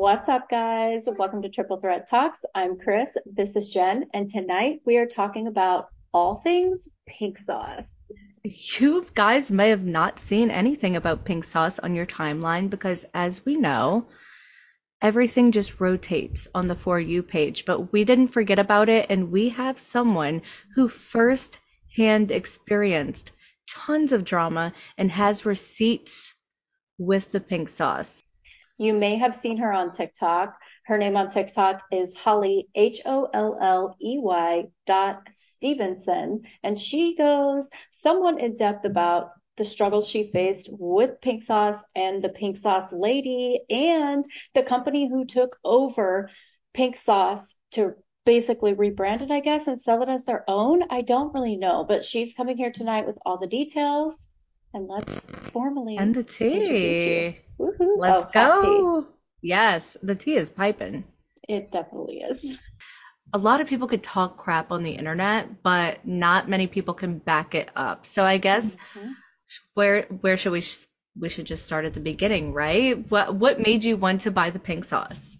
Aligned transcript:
What's 0.00 0.28
up, 0.28 0.48
guys? 0.48 1.08
Welcome 1.18 1.42
to 1.42 1.48
Triple 1.48 1.80
Threat 1.80 2.08
Talks. 2.08 2.44
I'm 2.54 2.78
Chris. 2.78 3.10
This 3.26 3.56
is 3.56 3.68
Jen. 3.68 4.06
And 4.14 4.30
tonight 4.30 4.80
we 4.86 4.96
are 4.96 5.06
talking 5.06 5.48
about 5.48 5.88
all 6.14 6.36
things 6.36 6.86
pink 7.04 7.36
sauce. 7.36 7.82
You 8.44 9.04
guys 9.16 9.50
may 9.50 9.70
have 9.70 9.82
not 9.82 10.20
seen 10.20 10.52
anything 10.52 10.94
about 10.94 11.24
pink 11.24 11.42
sauce 11.42 11.80
on 11.80 11.96
your 11.96 12.06
timeline 12.06 12.70
because, 12.70 13.06
as 13.12 13.44
we 13.44 13.56
know, 13.56 14.06
everything 15.02 15.50
just 15.50 15.80
rotates 15.80 16.46
on 16.54 16.68
the 16.68 16.76
For 16.76 17.00
You 17.00 17.24
page. 17.24 17.64
But 17.64 17.92
we 17.92 18.04
didn't 18.04 18.28
forget 18.28 18.60
about 18.60 18.88
it, 18.88 19.06
and 19.10 19.32
we 19.32 19.48
have 19.48 19.80
someone 19.80 20.42
who 20.76 20.86
first 20.86 21.58
hand 21.96 22.30
experienced 22.30 23.32
tons 23.68 24.12
of 24.12 24.24
drama 24.24 24.74
and 24.96 25.10
has 25.10 25.44
receipts 25.44 26.32
with 26.98 27.32
the 27.32 27.40
pink 27.40 27.68
sauce. 27.68 28.22
You 28.78 28.94
may 28.94 29.16
have 29.16 29.34
seen 29.34 29.56
her 29.58 29.72
on 29.72 29.92
TikTok. 29.92 30.56
Her 30.86 30.98
name 30.98 31.16
on 31.16 31.30
TikTok 31.30 31.82
is 31.90 32.14
Holley 32.14 32.68
H 32.76 33.00
O 33.04 33.28
L 33.34 33.58
L 33.60 33.96
E 34.00 34.18
Y 34.18 34.64
dot 34.86 35.20
Stevenson. 35.34 36.42
And 36.62 36.78
she 36.78 37.16
goes 37.16 37.68
somewhat 37.90 38.40
in 38.40 38.56
depth 38.56 38.84
about 38.84 39.30
the 39.56 39.64
struggle 39.64 40.02
she 40.02 40.30
faced 40.32 40.68
with 40.70 41.20
pink 41.20 41.42
sauce 41.42 41.82
and 41.96 42.22
the 42.22 42.28
pink 42.28 42.56
sauce 42.56 42.92
lady 42.92 43.60
and 43.68 44.24
the 44.54 44.62
company 44.62 45.08
who 45.08 45.24
took 45.26 45.58
over 45.64 46.30
pink 46.72 46.96
sauce 46.96 47.52
to 47.72 47.94
basically 48.24 48.74
rebrand 48.74 49.22
it, 49.22 49.32
I 49.32 49.40
guess, 49.40 49.66
and 49.66 49.82
sell 49.82 50.02
it 50.02 50.08
as 50.08 50.24
their 50.24 50.44
own. 50.48 50.82
I 50.90 51.00
don't 51.00 51.34
really 51.34 51.56
know, 51.56 51.84
but 51.88 52.04
she's 52.04 52.34
coming 52.34 52.56
here 52.56 52.70
tonight 52.70 53.06
with 53.06 53.18
all 53.26 53.38
the 53.38 53.48
details. 53.48 54.14
And 54.72 54.86
let's 54.86 55.18
formally 55.52 55.96
and 55.96 56.14
the 56.14 56.22
tea. 56.22 57.40
Woohoo. 57.58 57.98
Let's 57.98 58.26
oh, 58.26 58.30
go. 58.32 59.06
Yes, 59.42 59.96
the 60.02 60.14
tea 60.14 60.36
is 60.36 60.48
piping. 60.48 61.04
It 61.48 61.70
definitely 61.70 62.18
is. 62.18 62.58
A 63.32 63.38
lot 63.38 63.60
of 63.60 63.66
people 63.66 63.88
could 63.88 64.02
talk 64.02 64.38
crap 64.38 64.70
on 64.72 64.82
the 64.82 64.92
internet, 64.92 65.62
but 65.62 66.06
not 66.06 66.48
many 66.48 66.66
people 66.66 66.94
can 66.94 67.18
back 67.18 67.54
it 67.54 67.68
up. 67.76 68.06
So 68.06 68.24
I 68.24 68.38
guess 68.38 68.76
mm-hmm. 68.94 69.12
where 69.74 70.02
where 70.20 70.36
should 70.36 70.52
we 70.52 70.62
sh- 70.62 70.86
we 71.18 71.28
should 71.28 71.46
just 71.46 71.64
start 71.64 71.84
at 71.84 71.94
the 71.94 72.00
beginning, 72.00 72.52
right? 72.52 73.10
What 73.10 73.34
what 73.34 73.60
made 73.60 73.84
you 73.84 73.96
want 73.96 74.22
to 74.22 74.30
buy 74.30 74.50
the 74.50 74.58
pink 74.58 74.84
sauce? 74.84 75.36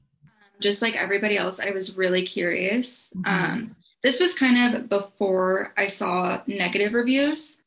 Just 0.61 0.83
like 0.83 0.97
everybody 0.97 1.37
else, 1.37 1.61
I 1.61 1.70
was 1.70 1.97
really 1.97 2.23
curious. 2.23 3.12
Mm-hmm. 3.17 3.53
Um, 3.53 3.77
this 4.03 4.20
was 4.20 4.35
kind 4.35 4.75
of 4.75 4.89
before 4.89 5.73
I 5.77 5.87
saw 5.87 6.42
negative 6.47 6.95
reviews. 6.95 7.58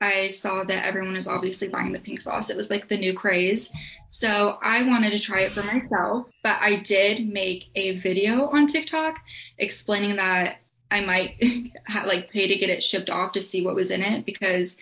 I 0.00 0.28
saw 0.28 0.62
that 0.64 0.84
everyone 0.84 1.14
was 1.14 1.26
obviously 1.26 1.68
buying 1.68 1.92
the 1.92 1.98
pink 1.98 2.20
sauce. 2.20 2.50
It 2.50 2.56
was 2.56 2.68
like 2.68 2.86
the 2.86 2.98
new 2.98 3.14
craze. 3.14 3.70
So 4.10 4.58
I 4.62 4.82
wanted 4.82 5.12
to 5.12 5.18
try 5.18 5.40
it 5.40 5.52
for 5.52 5.62
myself, 5.62 6.30
but 6.42 6.58
I 6.60 6.76
did 6.76 7.28
make 7.28 7.70
a 7.74 7.98
video 7.98 8.48
on 8.48 8.66
TikTok 8.66 9.18
explaining 9.58 10.16
that 10.16 10.58
I 10.90 11.00
might 11.00 11.42
like 12.06 12.30
pay 12.30 12.46
to 12.46 12.56
get 12.56 12.70
it 12.70 12.82
shipped 12.82 13.10
off 13.10 13.32
to 13.32 13.42
see 13.42 13.64
what 13.64 13.74
was 13.74 13.90
in 13.90 14.02
it 14.02 14.26
because 14.26 14.76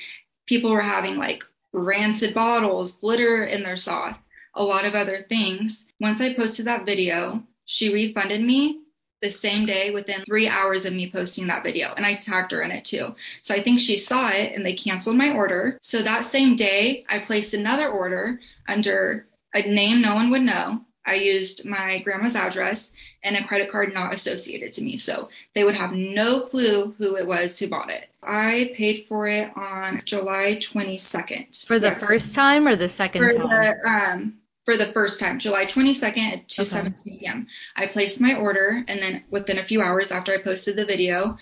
people 0.47 0.73
were 0.73 0.81
having 0.81 1.17
like 1.17 1.45
rancid 1.73 2.35
bottles, 2.35 2.97
glitter 2.97 3.45
in 3.45 3.63
their 3.63 3.77
sauce, 3.77 4.19
a 4.55 4.65
lot 4.65 4.85
of 4.85 4.95
other 4.95 5.25
things. 5.29 5.87
Once 6.01 6.21
I 6.21 6.35
posted 6.35 6.67
that 6.67 6.87
video, 6.87 7.43
she 7.67 7.93
refunded 7.93 8.43
me 8.43 8.84
the 9.25 9.31
same 9.31 9.65
day 9.65 9.91
within 9.91 10.21
three 10.23 10.49
hours 10.49 10.85
of 10.85 10.93
me 10.93 11.11
posting 11.11 11.47
that 11.47 11.65
video. 11.65 11.95
And 11.97 12.05
I 12.05 12.13
tagged 12.13 12.53
her 12.53 12.61
in 12.61 12.71
it 12.71 12.85
too. 12.85 13.15
So 13.41 13.55
I 13.55 13.61
think 13.61 13.81
she 13.81 13.97
saw 13.97 14.29
it 14.29 14.53
and 14.55 14.65
they 14.65 14.75
canceled 14.75 15.17
my 15.17 15.33
order. 15.33 15.79
So 15.81 16.03
that 16.03 16.27
same 16.27 16.57
day, 16.57 17.05
I 17.09 17.21
placed 17.21 17.55
another 17.55 17.89
order 17.89 18.39
under 18.69 19.27
a 19.55 19.63
name 19.63 20.03
no 20.03 20.15
one 20.15 20.31
would 20.31 20.43
know. 20.43 20.83
I 21.07 21.15
used 21.15 21.65
my 21.65 21.99
grandma's 21.99 22.37
address 22.37 22.93
and 23.23 23.37
a 23.37 23.45
credit 23.45 23.71
card 23.71 23.95
not 23.95 24.13
associated 24.13 24.75
to 24.75 24.83
me. 24.83 24.99
So 24.99 25.31
they 25.55 25.65
would 25.65 25.75
have 25.75 25.93
no 25.93 26.41
clue 26.41 26.95
who 26.99 27.17
it 27.17 27.27
was 27.27 27.59
who 27.59 27.69
bought 27.69 27.91
it. 27.91 28.07
I 28.23 28.73
paid 28.75 29.07
for 29.09 29.27
it 29.27 29.51
on 29.57 30.03
July 30.05 30.57
22nd. 30.57 31.67
For 31.67 31.79
the 31.79 31.89
yeah. 31.89 31.99
first 31.99 32.35
time 32.35 32.69
or 32.69 32.77
the 32.77 32.89
second 32.89 33.23
for 33.23 33.37
time? 33.37 33.49
The, 33.49 33.91
um, 33.91 34.35
for 34.65 34.77
the 34.77 34.87
first 34.87 35.21
time, 35.21 35.39
July 35.39 35.67
22nd 35.67 36.19
at 36.19 36.49
2:17 36.49 36.87
okay. 36.87 37.19
p.m. 37.19 37.47
I 37.77 37.87
placed 37.87 38.21
my 38.21 38.35
order, 38.35 38.83
and 38.89 39.03
then 39.03 39.25
within 39.31 39.59
a 39.59 39.65
few 39.65 39.83
hours 39.83 40.11
after 40.11 40.33
I 40.33 40.39
posted 40.39 40.77
the 40.77 40.87
video, 40.87 41.39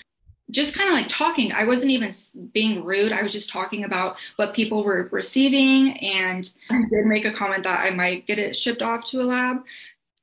just 0.51 0.77
kind 0.77 0.89
of 0.89 0.95
like 0.95 1.09
talking. 1.09 1.53
I 1.53 1.65
wasn't 1.65 1.93
even 1.93 2.11
being 2.53 2.85
rude. 2.85 3.13
I 3.13 3.23
was 3.23 3.33
just 3.33 3.49
talking 3.49 3.85
about 3.85 4.17
what 4.37 4.55
people 4.55 4.85
were 4.85 5.09
receiving, 5.13 5.99
and 5.99 6.49
I 6.71 6.83
did 6.91 7.07
make 7.07 7.25
a 7.25 7.33
comment 7.33 7.65
that 7.65 7.87
I 7.87 7.91
might 7.91 8.27
get 8.27 8.39
it 8.39 8.57
shipped 8.57 8.83
off 8.83 9.05
to 9.07 9.21
a 9.21 9.25
lab, 9.25 9.59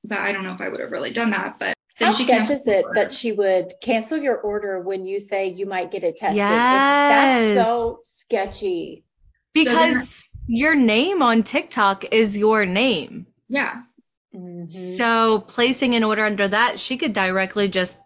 but 0.03 0.19
I 0.19 0.31
don't 0.31 0.43
know 0.43 0.53
if 0.53 0.61
I 0.61 0.69
would 0.69 0.79
have 0.79 0.91
really 0.91 1.11
done 1.11 1.31
that. 1.31 1.57
But 1.57 1.73
how 1.95 2.11
sketch 2.11 2.49
is 2.49 2.67
it 2.67 2.85
that 2.93 3.13
she 3.13 3.31
would 3.31 3.73
cancel 3.81 4.17
your 4.17 4.37
order 4.37 4.79
when 4.79 5.05
you 5.05 5.19
say 5.19 5.49
you 5.49 5.65
might 5.65 5.91
get 5.91 6.03
it 6.03 6.17
tested? 6.17 6.37
Yes. 6.37 7.55
That's 7.55 7.67
so 7.67 7.99
sketchy. 8.03 9.03
Because 9.53 10.07
so 10.07 10.28
your 10.49 10.73
name 10.73 11.21
on 11.21 11.43
TikTok 11.43 12.05
is 12.11 12.35
your 12.35 12.65
name. 12.65 13.27
Yeah. 13.49 13.83
Mm-hmm. 14.35 14.95
So 14.95 15.41
placing 15.41 15.93
an 15.93 16.03
order 16.03 16.25
under 16.25 16.47
that, 16.47 16.79
she 16.79 16.97
could 16.97 17.13
directly 17.13 17.67
just 17.67 17.99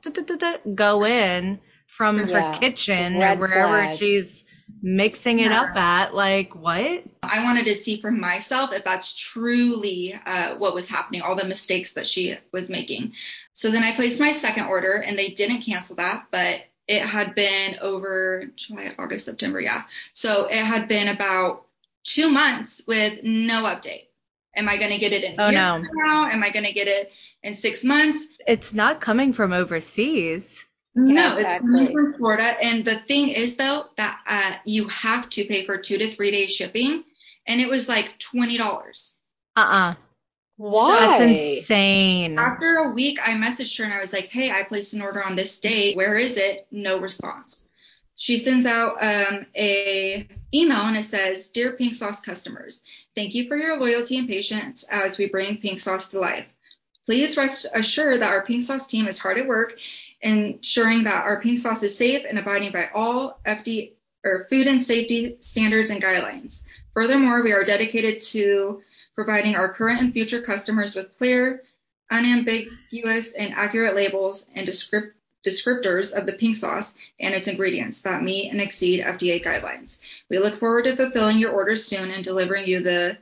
go 0.75 1.05
in 1.05 1.59
from 1.87 2.19
yeah. 2.19 2.53
her 2.53 2.59
kitchen 2.59 3.17
Red 3.17 3.37
or 3.37 3.41
wherever 3.41 3.85
flag. 3.85 3.97
she's 3.97 4.43
mixing 4.81 5.39
it 5.39 5.51
yeah. 5.51 5.61
up 5.61 5.75
at. 5.77 6.13
Like, 6.13 6.53
what? 6.53 7.03
I 7.23 7.43
wanted 7.45 7.63
to 7.65 7.75
see 7.75 8.01
for 8.01 8.11
myself 8.11 8.73
if 8.73 8.83
that's 8.83 9.15
truly 9.15 10.19
uh, 10.25 10.57
what 10.57 10.75
was 10.75 10.89
happening, 10.89 11.21
all 11.21 11.35
the 11.35 11.45
mistakes 11.45 11.93
that 11.93 12.05
she 12.05 12.37
was 12.51 12.69
making. 12.69 13.13
So 13.53 13.71
then 13.71 13.83
I 13.83 13.95
placed 13.95 14.19
my 14.19 14.33
second 14.33 14.65
order 14.65 14.95
and 14.95 15.17
they 15.17 15.29
didn't 15.29 15.61
cancel 15.61 15.95
that, 15.95 16.25
but 16.29 16.59
it 16.89 17.03
had 17.03 17.35
been 17.35 17.77
over 17.81 18.51
July, 18.57 18.93
August, 18.99 19.23
September. 19.23 19.61
Yeah. 19.61 19.83
So 20.11 20.47
it 20.47 20.57
had 20.57 20.89
been 20.89 21.07
about 21.07 21.67
two 22.03 22.29
months 22.29 22.81
with 22.87 23.23
no 23.23 23.63
update. 23.63 24.07
Am 24.55 24.69
I 24.69 24.77
going 24.77 24.91
to 24.91 24.97
get 24.97 25.13
it 25.13 25.23
in 25.23 25.39
oh, 25.39 25.49
no. 25.49 25.83
now? 25.93 26.25
Am 26.25 26.43
I 26.43 26.51
going 26.51 26.65
to 26.65 26.73
get 26.73 26.87
it 26.87 27.11
in 27.41 27.53
six 27.53 27.83
months? 27.83 28.27
It's 28.47 28.73
not 28.73 29.01
coming 29.01 29.33
from 29.33 29.51
overseas. 29.51 30.63
No, 30.95 31.35
exactly. 31.35 31.43
it's 31.43 31.61
coming 31.61 31.91
from 31.91 32.13
Florida. 32.13 32.43
And 32.63 32.85
the 32.85 32.99
thing 32.99 33.29
is, 33.29 33.55
though, 33.55 33.85
that 33.97 34.19
uh, 34.27 34.53
you 34.63 34.87
have 34.89 35.27
to 35.31 35.45
pay 35.45 35.65
for 35.65 35.77
two 35.77 35.97
to 35.97 36.11
three 36.11 36.29
days 36.29 36.55
shipping. 36.55 37.03
And 37.47 37.59
it 37.59 37.67
was 37.67 37.89
like 37.89 38.19
$20. 38.19 38.59
Uh 39.55 39.59
uh-uh. 39.59 39.63
uh 39.63 39.95
Why? 40.57 40.99
That's 40.99 41.21
insane. 41.21 42.37
After 42.37 42.75
a 42.75 42.89
week, 42.91 43.17
I 43.27 43.31
messaged 43.31 43.75
her 43.79 43.85
and 43.85 43.93
I 43.93 43.99
was 43.99 44.13
like, 44.13 44.29
hey, 44.29 44.51
I 44.51 44.61
placed 44.61 44.93
an 44.93 45.01
order 45.01 45.23
on 45.23 45.35
this 45.35 45.59
date. 45.59 45.97
Where 45.97 46.15
is 46.15 46.37
it? 46.37 46.67
No 46.69 46.99
response 46.99 47.67
she 48.15 48.37
sends 48.37 48.65
out 48.65 49.03
um, 49.03 49.45
a 49.55 50.27
email 50.53 50.85
and 50.85 50.97
it 50.97 51.05
says, 51.05 51.49
"Dear 51.49 51.73
Pink 51.73 51.95
Sauce 51.95 52.21
customers, 52.21 52.83
thank 53.15 53.33
you 53.33 53.47
for 53.47 53.57
your 53.57 53.77
loyalty 53.77 54.17
and 54.17 54.27
patience 54.27 54.83
as 54.89 55.17
we 55.17 55.27
bring 55.27 55.57
Pink 55.57 55.79
Sauce 55.79 56.07
to 56.11 56.19
life. 56.19 56.45
Please 57.05 57.35
rest 57.35 57.65
assured 57.73 58.21
that 58.21 58.31
our 58.31 58.45
Pink 58.45 58.63
Sauce 58.63 58.87
team 58.87 59.07
is 59.07 59.19
hard 59.19 59.37
at 59.37 59.47
work, 59.47 59.77
ensuring 60.21 61.03
that 61.03 61.25
our 61.25 61.41
Pink 61.41 61.59
Sauce 61.59 61.83
is 61.83 61.97
safe 61.97 62.25
and 62.27 62.39
abiding 62.39 62.71
by 62.71 62.89
all 62.93 63.39
FD 63.45 63.93
or 64.23 64.45
food 64.45 64.67
and 64.67 64.81
safety 64.81 65.35
standards 65.41 65.89
and 65.89 66.01
guidelines. 66.01 66.63
Furthermore, 66.93 67.43
we 67.43 67.51
are 67.51 67.63
dedicated 67.63 68.21
to 68.21 68.81
providing 69.15 69.55
our 69.55 69.73
current 69.73 69.99
and 70.01 70.13
future 70.13 70.41
customers 70.41 70.95
with 70.95 71.17
clear, 71.17 71.63
unambiguous, 72.09 73.33
and 73.33 73.53
accurate 73.53 73.95
labels 73.95 74.45
and 74.55 74.65
descriptive 74.65 75.13
descriptors 75.43 76.13
of 76.13 76.25
the 76.25 76.33
pink 76.33 76.55
sauce 76.55 76.93
and 77.19 77.35
its 77.35 77.47
ingredients 77.47 78.01
that 78.01 78.23
meet 78.23 78.51
and 78.51 78.61
exceed 78.61 79.03
FDA 79.03 79.43
guidelines. 79.43 79.99
We 80.29 80.39
look 80.39 80.59
forward 80.59 80.85
to 80.85 80.95
fulfilling 80.95 81.37
your 81.37 81.51
orders 81.51 81.85
soon 81.85 82.11
and 82.11 82.23
delivering 82.23 82.65
you 82.65 82.81
the 82.81 83.17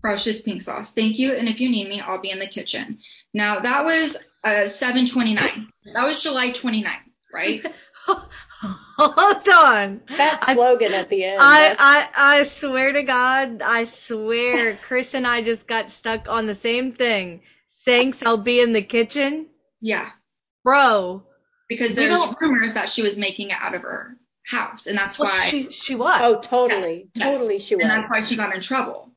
freshest 0.00 0.44
pink 0.44 0.60
sauce. 0.60 0.92
Thank 0.92 1.18
you. 1.18 1.32
And 1.32 1.48
if 1.48 1.60
you 1.60 1.70
need 1.70 1.88
me, 1.88 2.00
I'll 2.00 2.20
be 2.20 2.30
in 2.30 2.38
the 2.38 2.46
kitchen. 2.46 2.98
Now 3.32 3.60
that 3.60 3.84
was 3.84 4.16
uh, 4.42 4.66
729. 4.66 5.68
That 5.94 6.04
was 6.04 6.22
July 6.22 6.50
29th, 6.50 6.98
right? 7.32 7.64
Hold 8.06 9.48
on. 9.48 10.02
That 10.16 10.44
slogan 10.44 10.92
I, 10.92 10.96
at 10.96 11.08
the 11.08 11.24
end. 11.24 11.40
I, 11.40 11.74
I, 11.78 12.40
I 12.40 12.42
swear 12.42 12.92
to 12.92 13.02
God, 13.02 13.62
I 13.62 13.84
swear, 13.84 14.78
Chris 14.88 15.14
and 15.14 15.26
I 15.26 15.42
just 15.42 15.66
got 15.66 15.90
stuck 15.90 16.28
on 16.28 16.46
the 16.46 16.54
same 16.54 16.92
thing. 16.92 17.40
Thanks, 17.84 18.22
I'll 18.22 18.36
be 18.36 18.60
in 18.60 18.72
the 18.72 18.82
kitchen. 18.82 19.46
Yeah 19.80 20.08
bro. 20.64 21.22
Because 21.68 21.94
there's 21.94 22.20
rumors 22.40 22.74
that 22.74 22.90
she 22.90 23.02
was 23.02 23.16
making 23.16 23.50
it 23.50 23.56
out 23.60 23.74
of 23.74 23.82
her 23.82 24.16
house, 24.46 24.86
and 24.86 24.98
that's 24.98 25.18
well, 25.18 25.28
why 25.28 25.46
she 25.48 25.70
she 25.70 25.94
was. 25.94 26.20
Oh, 26.22 26.40
totally, 26.40 27.08
yeah, 27.14 27.32
totally, 27.32 27.54
yes. 27.54 27.64
she 27.64 27.74
was. 27.74 27.84
And 27.84 27.90
that's 27.90 28.10
why 28.10 28.22
she 28.22 28.36
got 28.36 28.54
in 28.54 28.60
trouble. 28.60 29.10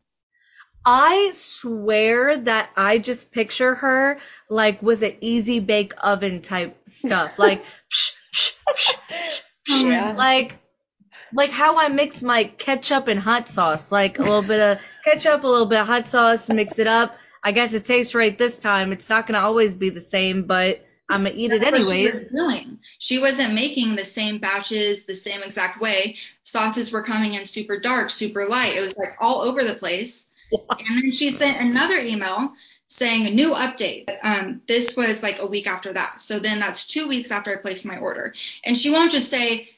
I 0.85 1.31
swear 1.33 2.37
that 2.37 2.69
I 2.77 2.97
just 2.97 3.31
picture 3.31 3.75
her 3.75 4.19
like 4.49 4.81
with 4.81 5.03
an 5.03 5.17
easy 5.19 5.59
bake 5.59 5.93
oven 6.01 6.41
type 6.41 6.77
stuff, 6.87 7.37
like 7.37 7.63
psh, 7.91 8.13
psh, 8.33 8.93
psh, 9.67 9.89
yeah. 9.89 10.13
like 10.13 10.55
like 11.33 11.51
how 11.51 11.77
I 11.77 11.89
mix 11.89 12.21
my 12.21 12.45
ketchup 12.45 13.09
and 13.09 13.19
hot 13.19 13.49
sauce, 13.49 13.91
like 13.91 14.19
a 14.19 14.23
little 14.23 14.41
bit 14.41 14.61
of 14.61 14.77
ketchup, 15.03 15.43
a 15.43 15.47
little 15.47 15.65
bit 15.65 15.79
of 15.79 15.87
hot 15.87 16.07
sauce, 16.07 16.47
mix 16.47 16.79
it 16.79 16.87
up. 16.87 17.17
I 17.43 17.51
guess 17.51 17.73
it 17.73 17.83
tastes 17.83 18.15
right 18.15 18.37
this 18.37 18.57
time. 18.57 18.93
It's 18.93 19.09
not 19.09 19.27
gonna 19.27 19.39
always 19.39 19.75
be 19.75 19.89
the 19.89 20.01
same, 20.01 20.43
but 20.43 20.85
I'm 21.09 21.23
gonna 21.23 21.35
eat 21.35 21.49
That's 21.49 21.65
it 21.65 21.73
what 21.73 21.83
she 21.83 22.03
was 22.03 22.27
doing. 22.27 22.79
She 22.99 23.19
wasn't 23.19 23.53
making 23.53 23.95
the 23.95 24.03
same 24.03 24.39
batches 24.39 25.05
the 25.05 25.15
same 25.15 25.41
exact 25.41 25.79
way. 25.79 26.17
Sauces 26.43 26.91
were 26.91 27.03
coming 27.03 27.35
in 27.35 27.45
super 27.45 27.79
dark, 27.79 28.09
super 28.09 28.45
light. 28.45 28.75
It 28.75 28.81
was 28.81 28.95
like 28.97 29.15
all 29.19 29.41
over 29.41 29.63
the 29.63 29.75
place. 29.75 30.27
And 30.51 31.03
then 31.03 31.11
she 31.11 31.31
sent 31.31 31.59
another 31.59 31.97
email 31.97 32.53
saying 32.87 33.27
a 33.27 33.29
new 33.29 33.51
update. 33.51 34.05
Um, 34.23 34.61
this 34.67 34.95
was 34.95 35.21
like 35.21 35.39
a 35.39 35.47
week 35.47 35.67
after 35.67 35.93
that. 35.93 36.21
So 36.21 36.39
then 36.39 36.59
that's 36.59 36.87
two 36.87 37.07
weeks 37.07 37.31
after 37.31 37.51
I 37.51 37.61
placed 37.61 37.85
my 37.85 37.97
order. 37.97 38.33
And 38.63 38.77
she 38.77 38.89
won't 38.89 39.11
just 39.11 39.29
say, 39.29 39.69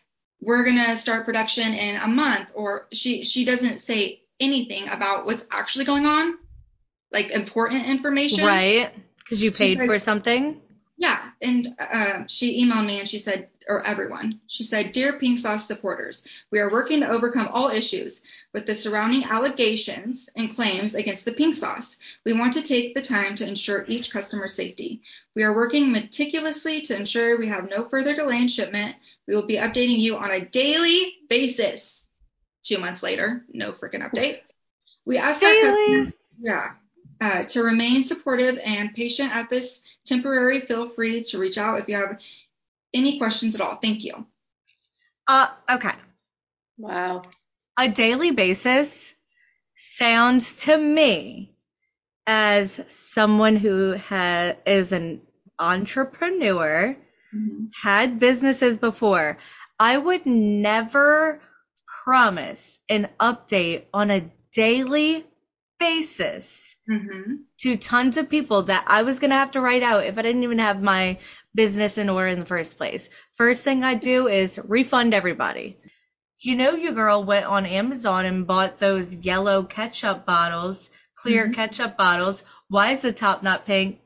we're 0.42 0.64
gonna 0.64 0.96
start 0.96 1.26
production 1.26 1.74
in 1.74 1.96
a 1.98 2.08
month, 2.08 2.52
or 2.54 2.88
she 2.92 3.24
she 3.24 3.46
doesn't 3.46 3.80
say 3.80 4.22
anything 4.40 4.88
about 4.88 5.26
what's 5.26 5.46
actually 5.52 5.86
going 5.86 6.06
on, 6.06 6.38
like 7.12 7.32
important 7.32 7.86
information. 7.86 8.46
Right? 8.46 8.94
Because 9.18 9.44
you 9.44 9.52
paid 9.52 9.78
said- 9.78 9.88
for 9.88 10.00
something. 10.00 10.62
And 11.42 11.76
uh, 11.80 12.24
she 12.28 12.66
emailed 12.66 12.86
me 12.86 13.00
and 13.00 13.08
she 13.08 13.20
said, 13.20 13.50
or 13.68 13.86
everyone, 13.86 14.42
she 14.48 14.64
said, 14.64 14.92
Dear 14.92 15.20
Pink 15.20 15.38
Sauce 15.38 15.68
supporters, 15.68 16.26
we 16.52 16.60
are 16.60 16.72
working 16.72 17.02
to 17.02 17.10
overcome 17.10 17.50
all 17.54 17.70
issues 17.70 18.22
with 18.52 18.66
the 18.66 18.74
surrounding 18.74 19.24
allegations 19.24 20.28
and 20.36 20.54
claims 20.56 20.96
against 20.96 21.24
the 21.24 21.32
Pink 21.32 21.54
Sauce. 21.54 21.98
We 22.26 22.34
want 22.34 22.54
to 22.54 22.64
take 22.64 22.96
the 22.96 23.02
time 23.02 23.36
to 23.36 23.48
ensure 23.48 23.86
each 23.88 24.12
customer's 24.12 24.56
safety. 24.56 25.02
We 25.36 25.44
are 25.44 25.56
working 25.56 25.92
meticulously 25.92 26.82
to 26.82 26.96
ensure 26.96 27.38
we 27.38 27.48
have 27.48 27.70
no 27.70 27.88
further 27.88 28.16
delay 28.16 28.42
in 28.42 28.48
shipment. 28.48 28.96
We 29.28 29.36
will 29.36 29.46
be 29.46 29.58
updating 29.58 30.00
you 30.00 30.18
on 30.18 30.32
a 30.32 30.46
daily 30.46 31.20
basis. 31.30 32.10
Two 32.64 32.80
months 32.80 33.04
later, 33.04 33.46
no 33.54 33.72
freaking 33.72 34.08
update. 34.08 34.40
We 35.06 35.18
ask 35.18 35.42
our 35.42 35.50
Daily. 35.54 35.64
customers, 35.64 36.14
yeah, 36.42 36.72
uh, 37.22 37.44
to 37.44 37.64
remain 37.64 38.04
supportive 38.04 38.60
and 38.64 38.94
patient 38.94 39.36
at 39.36 39.50
this 39.50 39.82
temporary. 40.06 40.62
Feel 40.62 40.90
free 40.90 41.24
to 41.26 41.38
reach 41.38 41.58
out 41.58 41.80
if 41.80 41.88
you 41.88 41.96
have 41.96 42.20
any 42.94 43.18
questions 43.18 43.56
at 43.56 43.62
all. 43.62 43.76
Thank 43.76 44.04
you. 44.04 44.26
Uh, 45.28 45.48
okay. 45.70 45.96
Wow. 46.78 47.24
A 47.78 47.90
daily 47.90 48.32
basis 48.32 49.14
sounds 49.76 50.64
to 50.64 50.78
me 50.78 51.54
as 52.26 52.80
someone 52.88 53.56
who 53.56 53.98
ha- 53.98 54.54
is 54.66 54.92
an 54.92 55.22
entrepreneur, 55.58 56.96
had 57.82 58.20
businesses 58.20 58.78
before. 58.78 59.38
I 59.80 59.98
would 59.98 60.26
never 60.26 61.42
promise 62.04 62.80
an 62.90 63.10
update 63.20 63.84
on 63.94 64.10
a 64.10 64.32
daily 64.54 65.26
basis 65.80 66.69
Mm-hmm. 66.90 67.36
to 67.60 67.78
tons 67.78 68.18
of 68.18 68.30
people 68.30 68.64
that 68.64 68.84
I 68.88 69.04
was 69.04 69.20
going 69.20 69.30
to 69.30 69.36
have 69.36 69.52
to 69.52 69.62
write 69.62 69.84
out 69.84 70.06
if 70.06 70.18
I 70.18 70.22
didn't 70.24 70.44
even 70.44 70.60
have 70.60 70.82
my 70.82 71.20
business 71.54 71.98
in 71.98 72.10
order 72.10 72.28
in 72.30 72.40
the 72.40 72.46
first 72.46 72.78
place. 72.78 73.10
First 73.36 73.64
thing 73.64 73.84
I 73.84 73.94
do 73.96 74.28
is 74.28 74.60
refund 74.64 75.14
everybody. 75.14 75.78
You 76.40 76.56
know, 76.56 76.74
your 76.76 76.94
girl 76.94 77.24
went 77.24 77.46
on 77.46 77.66
Amazon 77.66 78.26
and 78.26 78.48
bought 78.48 78.80
those 78.80 79.16
yellow 79.16 79.64
ketchup 79.64 80.26
bottles, 80.26 80.90
clear 81.16 81.48
Mhm. 81.48 81.54
ketchup 81.54 81.98
bottles. 81.98 82.44
Why 82.70 82.92
is 82.92 83.02
the 83.02 83.12
top 83.14 83.44
not 83.44 83.66
pink? 83.66 84.00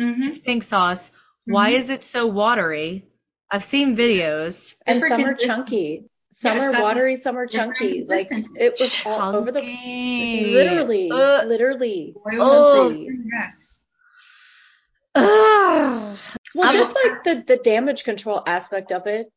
Mm-hmm. 0.00 0.22
It's 0.24 0.38
pink 0.38 0.62
sauce. 0.64 1.10
Why 1.46 1.72
Mhm. 1.72 1.78
is 1.78 1.90
it 1.90 2.04
so 2.04 2.26
watery? 2.26 3.04
I've 3.50 3.64
seen 3.64 3.96
videos. 3.96 4.74
And 4.86 5.02
Different 5.02 5.22
some 5.22 5.24
are 5.24 5.34
chunky. 5.34 6.10
Some 6.34 6.56
Yes, 6.56 6.74
are 6.74 6.82
watery, 6.82 7.16
some 7.16 7.36
are 7.36 7.46
chunky. 7.46 8.04
Like 8.08 8.26
it 8.30 8.74
was 8.80 9.02
all 9.06 9.36
over 9.36 9.52
the 9.52 9.60
Chunky. 9.60 10.46
literally, 10.52 11.10
Ugh. 11.12 11.46
literally. 11.46 12.14
Oh. 12.32 12.90
Yes. 12.90 13.82
Ugh. 15.14 16.18
Well, 16.54 16.68
I'm- 16.68 16.74
just 16.74 16.94
like 16.94 17.24
the 17.24 17.44
the 17.46 17.56
damage 17.62 18.04
control 18.04 18.42
aspect 18.46 18.92
of 18.92 19.06
it, 19.06 19.30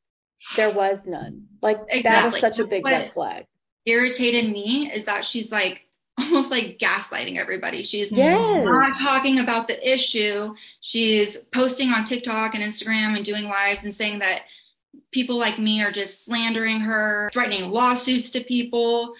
there 0.56 0.72
was 0.72 1.06
none. 1.06 1.48
Like 1.62 1.78
that 1.78 2.26
was 2.26 2.34
Exactly. 2.36 2.40
such 2.40 2.60
a 2.60 2.68
big 2.68 2.86
red 2.86 3.12
flag. 3.14 3.46
Irritated 3.86 4.50
me 4.52 4.90
is 4.92 5.06
that 5.06 5.26
she's 5.26 5.52
like 5.52 5.86
almost 6.20 6.50
like 6.50 6.80
gaslighting 6.80 7.38
everybody. 7.38 7.84
She's 7.84 8.12
Yes. 8.12 8.66
not 8.66 8.98
talking 8.98 9.40
about 9.40 9.68
the 9.68 9.94
issue. 9.94 10.56
She's 10.80 11.38
posting 11.54 11.90
on 11.90 12.06
TikTok 12.06 12.56
and 12.56 12.64
Instagram 12.64 13.16
and 13.16 13.26
doing 13.26 13.46
lives 13.46 13.84
and 13.84 13.94
saying 13.94 14.20
that 14.20 14.44
people 15.12 15.38
like 15.38 15.60
me 15.60 15.82
are 15.84 15.92
just 15.92 16.26
slandering 16.26 16.82
her, 16.82 17.30
threatening 17.34 17.72
lawsuits 17.72 18.32
to 18.32 18.42
people, 18.44 19.16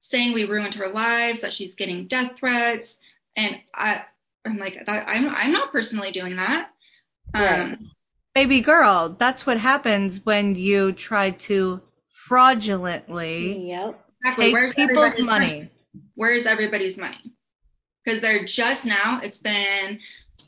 saying 0.00 0.32
we 0.32 0.44
ruined 0.44 0.74
her 0.74 0.88
lives, 0.88 1.40
that 1.40 1.52
she's 1.52 1.74
getting 1.74 2.06
death 2.06 2.36
threats. 2.36 2.98
And 3.36 3.60
I, 3.74 4.02
I'm 4.44 4.58
like, 4.58 4.84
that, 4.86 5.04
I'm, 5.08 5.28
I'm 5.28 5.52
not 5.52 5.72
personally 5.72 6.10
doing 6.10 6.36
that. 6.36 6.70
Right. 7.34 7.60
Um, 7.60 7.90
Baby 8.34 8.60
girl, 8.60 9.16
that's 9.18 9.44
what 9.44 9.58
happens 9.58 10.24
when 10.24 10.54
you 10.54 10.92
try 10.92 11.32
to 11.32 11.80
fraudulently 12.14 13.68
Yep. 13.68 14.06
exactly. 14.24 14.44
take 14.46 14.52
Where's 14.54 14.74
people's 14.74 14.96
everybody's 14.98 15.26
money. 15.26 15.70
Where's 16.14 16.46
everybody's 16.46 16.96
money? 16.96 17.32
Because 18.04 18.20
they're 18.20 18.44
just 18.44 18.86
now, 18.86 19.20
it's 19.22 19.38
been 19.38 19.98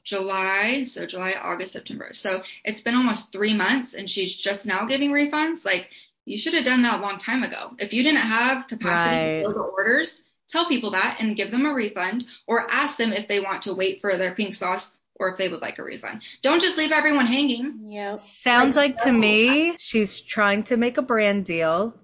July, 0.04 0.84
so 0.84 1.06
July, 1.06 1.34
August, 1.40 1.72
September. 1.72 2.10
So 2.12 2.42
it's 2.64 2.80
been 2.80 2.94
almost 2.94 3.32
three 3.32 3.54
months 3.54 3.94
and 3.94 4.08
she's 4.08 4.34
just 4.34 4.66
now 4.66 4.84
getting 4.86 5.10
refunds. 5.10 5.64
Like, 5.64 5.90
you 6.24 6.38
should 6.38 6.54
have 6.54 6.64
done 6.64 6.82
that 6.82 7.00
a 7.00 7.02
long 7.02 7.18
time 7.18 7.42
ago. 7.42 7.72
If 7.78 7.92
you 7.92 8.02
didn't 8.02 8.18
have 8.20 8.66
capacity 8.68 9.16
Right. 9.16 9.36
to 9.38 9.42
fill 9.42 9.54
the 9.54 9.72
orders, 9.76 10.22
tell 10.48 10.66
people 10.66 10.90
that 10.92 11.16
and 11.20 11.36
give 11.36 11.50
them 11.50 11.66
a 11.66 11.72
refund 11.74 12.26
or 12.46 12.70
ask 12.70 12.96
them 12.96 13.12
if 13.12 13.26
they 13.28 13.40
want 13.40 13.62
to 13.62 13.74
wait 13.74 14.00
for 14.00 14.16
their 14.16 14.34
pink 14.34 14.54
sauce 14.54 14.94
or 15.16 15.28
if 15.30 15.36
they 15.36 15.48
would 15.48 15.62
like 15.62 15.78
a 15.78 15.82
refund. 15.84 16.22
Don't 16.42 16.60
just 16.62 16.78
leave 16.78 16.92
everyone 16.92 17.26
hanging. 17.26 17.80
Yeah. 17.90 18.16
Sounds 18.16 18.76
Like, 18.76 18.94
like 18.94 19.02
to 19.04 19.12
no. 19.12 19.18
me 19.18 19.74
she's 19.78 20.20
trying 20.20 20.64
to 20.64 20.76
make 20.76 20.96
a 20.98 21.02
brand 21.02 21.44
deal 21.44 21.94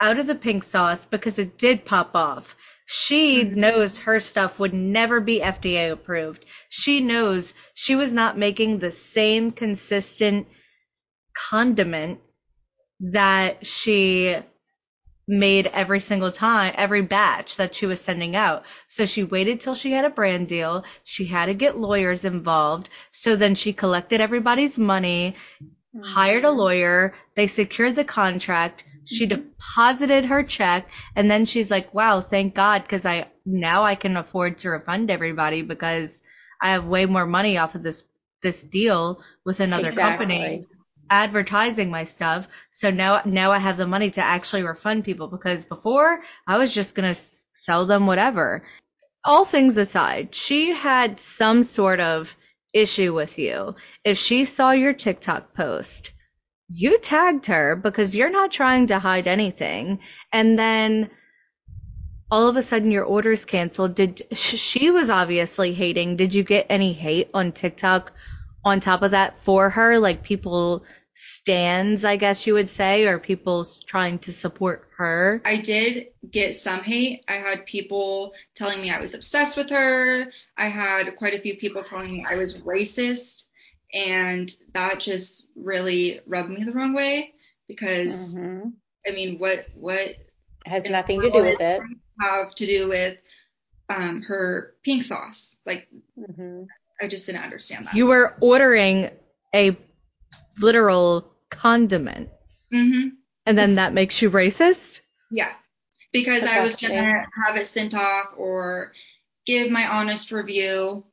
out 0.00 0.18
of 0.18 0.26
the 0.26 0.34
pink 0.34 0.62
sauce 0.64 1.06
because 1.06 1.38
it 1.38 1.56
did 1.58 1.84
pop 1.84 2.14
off. 2.14 2.54
She 2.86 3.44
Mhm. 3.44 3.56
knows 3.56 3.98
her 3.98 4.20
stuff 4.20 4.58
would 4.58 4.72
never 4.72 5.20
be 5.20 5.42
FDA 5.42 5.90
approved. 5.92 6.44
She 6.68 7.00
knows 7.00 7.52
she 7.74 7.96
was 7.96 8.14
not 8.14 8.38
making 8.38 8.78
the 8.78 8.92
same 8.92 9.50
consistent 9.50 10.46
condiment 11.34 12.20
that 13.00 13.66
she 13.66 14.36
made 15.28 15.66
every 15.66 15.98
single 15.98 16.30
time, 16.30 16.72
every 16.76 17.02
batch 17.02 17.56
that 17.56 17.74
she 17.74 17.86
was 17.86 18.00
sending 18.00 18.36
out. 18.36 18.62
So 18.88 19.06
she 19.06 19.24
waited 19.24 19.60
till 19.60 19.74
she 19.74 19.90
had 19.90 20.04
a 20.04 20.10
brand 20.10 20.48
deal. 20.48 20.84
She 21.02 21.24
had 21.26 21.46
to 21.46 21.54
get 21.54 21.76
lawyers 21.76 22.24
involved. 22.24 22.88
So 23.10 23.34
then 23.34 23.56
she 23.56 23.72
collected 23.72 24.20
everybody's 24.20 24.78
money, 24.78 25.34
hired 26.00 26.44
a 26.44 26.48
Mhm. 26.48 26.56
lawyer, 26.56 27.14
they 27.34 27.48
secured 27.48 27.96
the 27.96 28.04
contract, 28.04 28.84
she 29.06 29.26
mm-hmm. 29.26 29.40
deposited 29.40 30.26
her 30.26 30.42
check, 30.42 30.88
and 31.14 31.30
then 31.30 31.44
she's 31.44 31.70
like, 31.70 31.94
"Wow, 31.94 32.20
thank 32.20 32.54
God 32.54 32.88
cuz 32.88 33.06
I 33.06 33.28
now 33.44 33.84
I 33.84 33.94
can 33.94 34.16
afford 34.16 34.58
to 34.58 34.70
refund 34.70 35.10
everybody 35.10 35.62
because 35.62 36.22
I 36.60 36.72
have 36.72 36.84
way 36.84 37.06
more 37.06 37.26
money 37.26 37.58
off 37.58 37.74
of 37.74 37.82
this 37.82 38.02
this 38.42 38.64
deal 38.64 39.22
with 39.44 39.60
another 39.60 39.92
company 39.92 40.66
advertising 41.10 41.90
my 41.90 42.04
stuff. 42.04 42.46
So 42.70 42.90
now 42.90 43.22
now 43.24 43.52
I 43.52 43.58
have 43.58 43.76
the 43.76 43.86
money 43.86 44.10
to 44.12 44.22
actually 44.22 44.62
refund 44.62 45.04
people 45.04 45.28
because 45.28 45.64
before 45.64 46.20
I 46.46 46.58
was 46.58 46.72
just 46.72 46.94
going 46.94 47.04
to 47.04 47.10
s- 47.10 47.42
sell 47.54 47.86
them 47.86 48.06
whatever. 48.06 48.64
All 49.24 49.44
things 49.44 49.76
aside, 49.76 50.34
she 50.34 50.72
had 50.72 51.18
some 51.18 51.62
sort 51.62 52.00
of 52.00 52.34
issue 52.72 53.12
with 53.14 53.38
you. 53.38 53.74
If 54.04 54.18
she 54.18 54.44
saw 54.44 54.70
your 54.70 54.92
TikTok 54.92 55.54
post, 55.54 56.12
you 56.68 56.98
tagged 56.98 57.46
her 57.46 57.76
because 57.76 58.14
you're 58.14 58.30
not 58.30 58.50
trying 58.50 58.88
to 58.88 58.98
hide 58.98 59.26
anything 59.26 60.00
and 60.32 60.58
then 60.58 61.10
all 62.30 62.48
of 62.48 62.56
a 62.56 62.62
sudden 62.62 62.90
your 62.90 63.04
order's 63.04 63.44
canceled. 63.44 63.94
Did 63.94 64.22
she 64.32 64.90
was 64.90 65.10
obviously 65.10 65.74
hating. 65.74 66.16
Did 66.16 66.34
you 66.34 66.42
get 66.42 66.66
any 66.68 66.92
hate 66.92 67.30
on 67.32 67.52
TikTok 67.52 68.12
on 68.64 68.80
top 68.80 69.02
of 69.02 69.12
that 69.12 69.42
for 69.42 69.70
her? 69.70 69.98
Like 70.00 70.22
people 70.24 70.84
stands, 71.14 72.04
I 72.04 72.16
guess 72.16 72.46
you 72.46 72.54
would 72.54 72.68
say, 72.68 73.04
or 73.04 73.18
people 73.18 73.66
trying 73.86 74.18
to 74.20 74.32
support 74.32 74.86
her? 74.98 75.40
I 75.44 75.56
did 75.56 76.08
get 76.30 76.56
some 76.56 76.82
hate. 76.82 77.24
I 77.26 77.34
had 77.34 77.64
people 77.64 78.34
telling 78.54 78.82
me 78.82 78.90
I 78.90 79.00
was 79.00 79.14
obsessed 79.14 79.56
with 79.56 79.70
her. 79.70 80.26
I 80.58 80.68
had 80.68 81.16
quite 81.16 81.34
a 81.34 81.40
few 81.40 81.56
people 81.56 81.82
telling 81.82 82.12
me 82.12 82.26
I 82.28 82.36
was 82.36 82.60
racist. 82.60 83.35
And 83.92 84.52
that 84.74 85.00
just 85.00 85.48
really 85.56 86.20
rubbed 86.26 86.50
me 86.50 86.64
the 86.64 86.72
wrong 86.72 86.94
way 86.94 87.34
because, 87.68 88.36
Mhm. 88.36 88.74
I 89.06 89.12
mean, 89.12 89.38
what, 89.38 89.66
what 89.74 90.16
Has 90.66 90.88
nothing 90.90 91.20
to 91.22 91.30
do 91.30 91.42
with 91.42 91.60
it. 91.60 91.82
have 92.20 92.54
to 92.56 92.66
do 92.66 92.88
with 92.88 93.18
um, 93.88 94.22
her 94.22 94.74
pink 94.82 95.02
sauce? 95.04 95.62
Like, 95.64 95.88
hmm 96.16 96.64
I 97.00 97.08
just 97.08 97.26
didn't 97.26 97.42
understand 97.44 97.86
that. 97.86 97.94
You 97.94 98.06
were 98.06 98.34
ordering 98.40 99.10
a 99.54 99.76
literal 100.58 101.30
condiment, 101.50 102.30
hmm 102.70 103.08
and 103.44 103.56
then 103.56 103.76
that 103.76 103.92
makes 103.92 104.20
you 104.20 104.30
racist? 104.30 105.00
Yeah. 105.30 105.52
Because 106.12 106.42
That's 106.42 106.56
I 106.56 106.62
was 106.62 106.76
gonna 106.76 107.26
have 107.44 107.56
it 107.56 107.66
sent 107.66 107.94
off 107.94 108.32
or 108.36 108.92
give 109.46 109.70
my 109.70 109.86
honest 109.86 110.32
review 110.32 111.04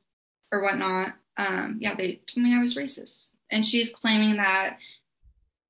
or 0.50 0.62
whatnot, 0.62 1.14
um, 1.36 1.78
yeah, 1.80 1.94
they 1.94 2.20
told 2.26 2.44
me 2.44 2.54
I 2.54 2.60
was 2.60 2.74
racist. 2.74 3.28
And 3.50 3.64
she's 3.64 3.90
claiming 3.90 4.36
that 4.36 4.78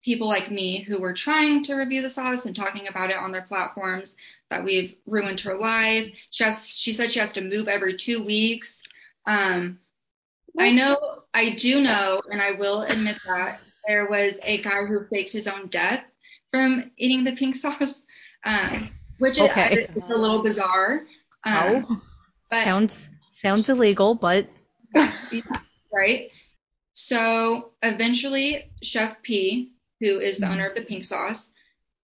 people 0.04 0.28
like 0.28 0.50
me 0.50 0.82
who 0.82 0.98
were 0.98 1.14
trying 1.14 1.62
to 1.64 1.74
review 1.74 2.02
the 2.02 2.10
sauce 2.10 2.44
and 2.44 2.54
talking 2.54 2.88
about 2.88 3.10
it 3.10 3.16
on 3.16 3.32
their 3.32 3.42
platforms 3.42 4.14
that 4.50 4.64
we've 4.64 4.94
ruined 5.06 5.40
her 5.40 5.56
life. 5.56 6.10
She 6.30 6.44
has, 6.44 6.68
she 6.68 6.92
said 6.92 7.10
she 7.10 7.20
has 7.20 7.32
to 7.32 7.40
move 7.40 7.68
every 7.68 7.94
two 7.94 8.22
weeks. 8.22 8.82
Um, 9.26 9.80
I 10.58 10.70
know, 10.70 11.22
I 11.32 11.50
do 11.50 11.80
know, 11.80 12.22
and 12.30 12.40
I 12.40 12.52
will 12.52 12.82
admit 12.82 13.16
that 13.26 13.60
there 13.86 14.06
was 14.08 14.38
a 14.42 14.58
guy 14.58 14.84
who 14.84 15.06
faked 15.10 15.32
his 15.32 15.48
own 15.48 15.66
death 15.68 16.04
from 16.52 16.90
eating 16.96 17.24
the 17.24 17.32
pink 17.32 17.56
sauce, 17.56 18.04
um, 18.44 18.90
which 19.18 19.40
okay. 19.40 19.72
is, 19.72 19.96
is, 19.96 20.10
a 20.10 20.16
little 20.16 20.42
bizarre. 20.42 21.06
Um, 21.44 21.86
oh, 21.90 22.02
but, 22.50 22.64
sounds 22.64 23.10
sounds 23.30 23.68
illegal, 23.68 24.14
but 24.14 24.48
right. 25.92 26.30
So 26.92 27.72
eventually, 27.82 28.70
Chef 28.82 29.22
P, 29.22 29.72
who 30.00 30.18
is 30.18 30.38
the 30.38 30.46
mm-hmm. 30.46 30.54
owner 30.54 30.66
of 30.66 30.76
the 30.76 30.82
pink 30.82 31.04
sauce, 31.04 31.50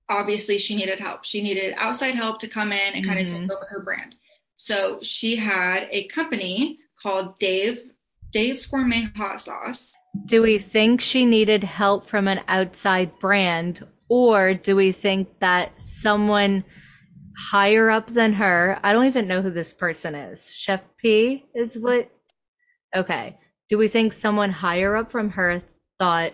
obviously 0.09 0.59
she 0.59 0.75
needed 0.75 0.99
help. 0.99 1.25
She 1.25 1.42
needed 1.42 1.75
outside 1.76 2.14
help 2.14 2.40
to 2.40 2.49
come 2.49 2.73
in 2.73 2.94
and 2.94 3.06
kind 3.06 3.20
of 3.20 3.26
mm-hmm. 3.26 3.42
take 3.42 3.52
over 3.52 3.66
her 3.68 3.82
brand. 3.82 4.16
So 4.56 4.99
she 5.02 5.37
had 5.37 5.88
a 5.90 6.06
company 6.09 6.80
called 7.02 7.37
Dave 7.37 7.82
Dave's 8.32 8.66
Gourmet 8.66 9.09
Hot 9.16 9.40
Sauce. 9.40 9.94
Do 10.26 10.42
we 10.42 10.59
think 10.59 11.00
she 11.00 11.25
needed 11.25 11.64
help 11.64 12.09
from 12.09 12.28
an 12.28 12.40
outside 12.47 13.18
brand, 13.18 13.87
or 14.09 14.54
do 14.54 14.76
we 14.76 14.92
think 14.92 15.28
that 15.40 15.73
someone 15.80 16.64
higher 17.37 17.90
up 17.90 18.11
than 18.11 18.35
her, 18.35 18.78
I 18.82 18.92
don't 18.92 19.06
even 19.06 19.28
know 19.28 19.42
who 19.42 19.50
this 19.50 19.73
person 19.73 20.14
is, 20.14 20.49
Chef 20.49 20.80
P 20.99 21.44
is 21.54 21.78
what? 21.78 22.11
Okay. 22.94 23.38
Do 23.68 23.78
we 23.78 23.88
think 23.88 24.12
someone 24.12 24.50
higher 24.50 24.97
up 24.97 25.12
from 25.12 25.30
her 25.30 25.62
thought, 25.99 26.32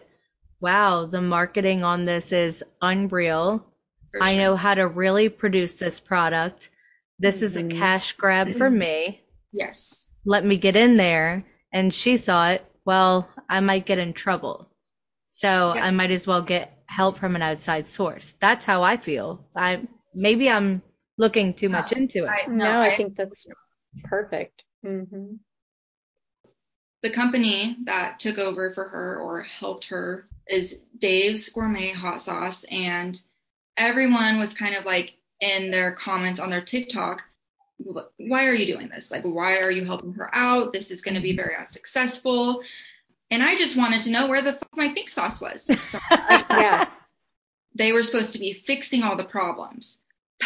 wow, 0.60 1.06
the 1.06 1.20
marketing 1.20 1.84
on 1.84 2.04
this 2.04 2.32
is 2.32 2.64
unreal. 2.80 3.64
Sure. 4.12 4.22
I 4.22 4.36
know 4.36 4.56
how 4.56 4.75
to 4.75 4.88
really 4.88 5.28
produce 5.28 5.75
this 5.75 6.00
product. 6.00 6.70
This 7.18 7.36
mm-hmm. 7.36 7.44
is 7.44 7.56
a 7.56 7.62
mm-hmm. 7.62 7.78
cash 7.78 8.12
grab 8.12 8.56
for 8.56 8.70
me. 8.70 9.20
Yes. 9.52 10.10
Let 10.25 10.44
me 10.44 10.56
get 10.56 10.76
in 10.76 10.96
there 10.96 11.44
and 11.72 11.92
she 11.92 12.16
thought, 12.16 12.62
well, 12.84 13.28
I 13.50 13.60
might 13.60 13.86
get 13.86 13.98
in 13.98 14.12
trouble. 14.12 14.68
So 15.26 15.75
yeah. 15.75 15.84
I 15.84 15.90
might 15.90 16.10
as 16.10 16.26
well 16.26 16.42
get 16.42 16.72
help 16.86 17.18
from 17.18 17.36
an 17.36 17.42
outside 17.42 17.86
source. 17.86 18.32
That's 18.40 18.64
how 18.64 18.82
I 18.82 18.96
feel. 18.96 19.44
I 19.54 19.82
maybe 20.14 20.48
I'm 20.48 20.82
looking 21.18 21.52
too 21.54 21.68
much 21.68 21.92
into 21.92 22.25
it. 22.25 22.28
I, 22.28 22.46
no, 22.46 22.64
no 22.64 22.80
I, 22.80 22.92
I, 22.92 22.96
think 22.96 23.16
that's 23.16 23.44
perfect. 24.04 24.64
Mm-hmm. 24.84 25.34
The 27.06 27.12
company 27.12 27.76
that 27.84 28.18
took 28.18 28.36
over 28.36 28.72
for 28.72 28.82
her 28.88 29.20
or 29.20 29.42
helped 29.42 29.90
her 29.90 30.25
is 30.48 30.82
Dave's 30.98 31.48
Gourmet 31.50 31.92
Hot 31.92 32.20
Sauce, 32.20 32.64
and 32.64 33.16
everyone 33.76 34.40
was 34.40 34.52
kind 34.52 34.75
of 34.75 34.84
like 34.84 35.14
in 35.38 35.70
their 35.70 35.94
comments 35.94 36.40
on 36.40 36.50
their 36.50 36.62
TikTok 36.62 37.22
why 38.16 38.46
are 38.46 38.54
you 38.54 38.66
doing 38.66 38.88
this? 38.88 39.10
Like, 39.12 39.22
why 39.22 39.58
are 39.58 39.70
you 39.70 39.84
helping 39.84 40.14
her 40.14 40.34
out? 40.34 40.72
This 40.72 40.90
is 40.90 41.02
going 41.02 41.14
to 41.14 41.20
be 41.20 41.36
very 41.36 41.54
unsuccessful. 41.54 42.62
And 43.30 43.40
I 43.40 43.54
just 43.54 43.76
wanted 43.76 44.00
to 44.02 44.10
know 44.10 44.26
where 44.26 44.42
the 44.42 44.54
fuck 44.54 44.76
my 44.76 44.88
pink 44.88 45.08
sauce 45.08 45.40
was. 45.40 45.70
So 45.84 46.00
yeah. 46.10 46.88
They 47.76 47.92
were 47.92 48.02
supposed 48.02 48.32
to 48.32 48.38
be 48.40 48.52
fixing 48.52 49.04
all 49.04 49.14
the 49.14 49.25
problems, 49.25 50.00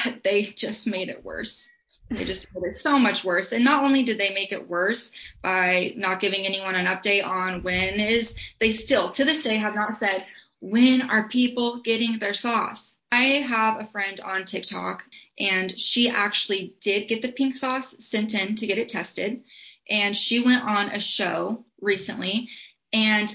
but 0.05 0.23
they 0.23 0.43
just 0.43 0.87
made 0.87 1.09
it 1.09 1.25
worse. 1.25 1.73
They 2.11 2.25
just 2.25 2.49
made 2.55 2.69
it 2.69 2.75
so 2.75 2.99
much 2.99 3.25
worse. 3.25 3.52
And 3.52 3.64
not 3.64 3.85
only 3.85 4.02
did 4.02 4.19
they 4.19 4.35
make 4.35 4.50
it 4.50 4.69
worse 4.69 5.12
by 5.43 5.95
not 5.97 6.21
giving 6.21 6.45
anyone 6.45 6.75
an 6.75 6.87
update 6.87 7.25
on 7.25 7.62
when 7.62 8.00
is, 8.00 8.35
they 8.59 8.73
still 8.73 9.11
to 9.12 9.25
this 9.25 9.43
day 9.43 9.57
have 9.57 9.75
not 9.76 9.97
said, 9.97 10.26
when 10.61 11.09
are 11.09 11.29
people 11.29 11.81
getting 11.81 12.19
their 12.19 12.35
sauce? 12.35 12.99
I 13.12 13.23
have 13.23 13.81
a 13.81 13.87
friend 13.87 14.21
on 14.21 14.45
TikTok 14.45 15.02
and 15.38 15.79
she 15.79 16.09
actually 16.09 16.75
did 16.81 17.09
get 17.09 17.23
the 17.23 17.33
pink 17.33 17.55
sauce 17.55 18.05
sent 18.05 18.35
in 18.35 18.57
to 18.57 18.67
get 18.67 18.79
it 18.79 18.88
tested. 18.88 19.43
And 19.88 20.14
she 20.14 20.40
went 20.40 20.64
on 20.64 20.90
a 20.90 21.00
show 21.00 21.64
recently 21.81 22.49
and 22.93 23.35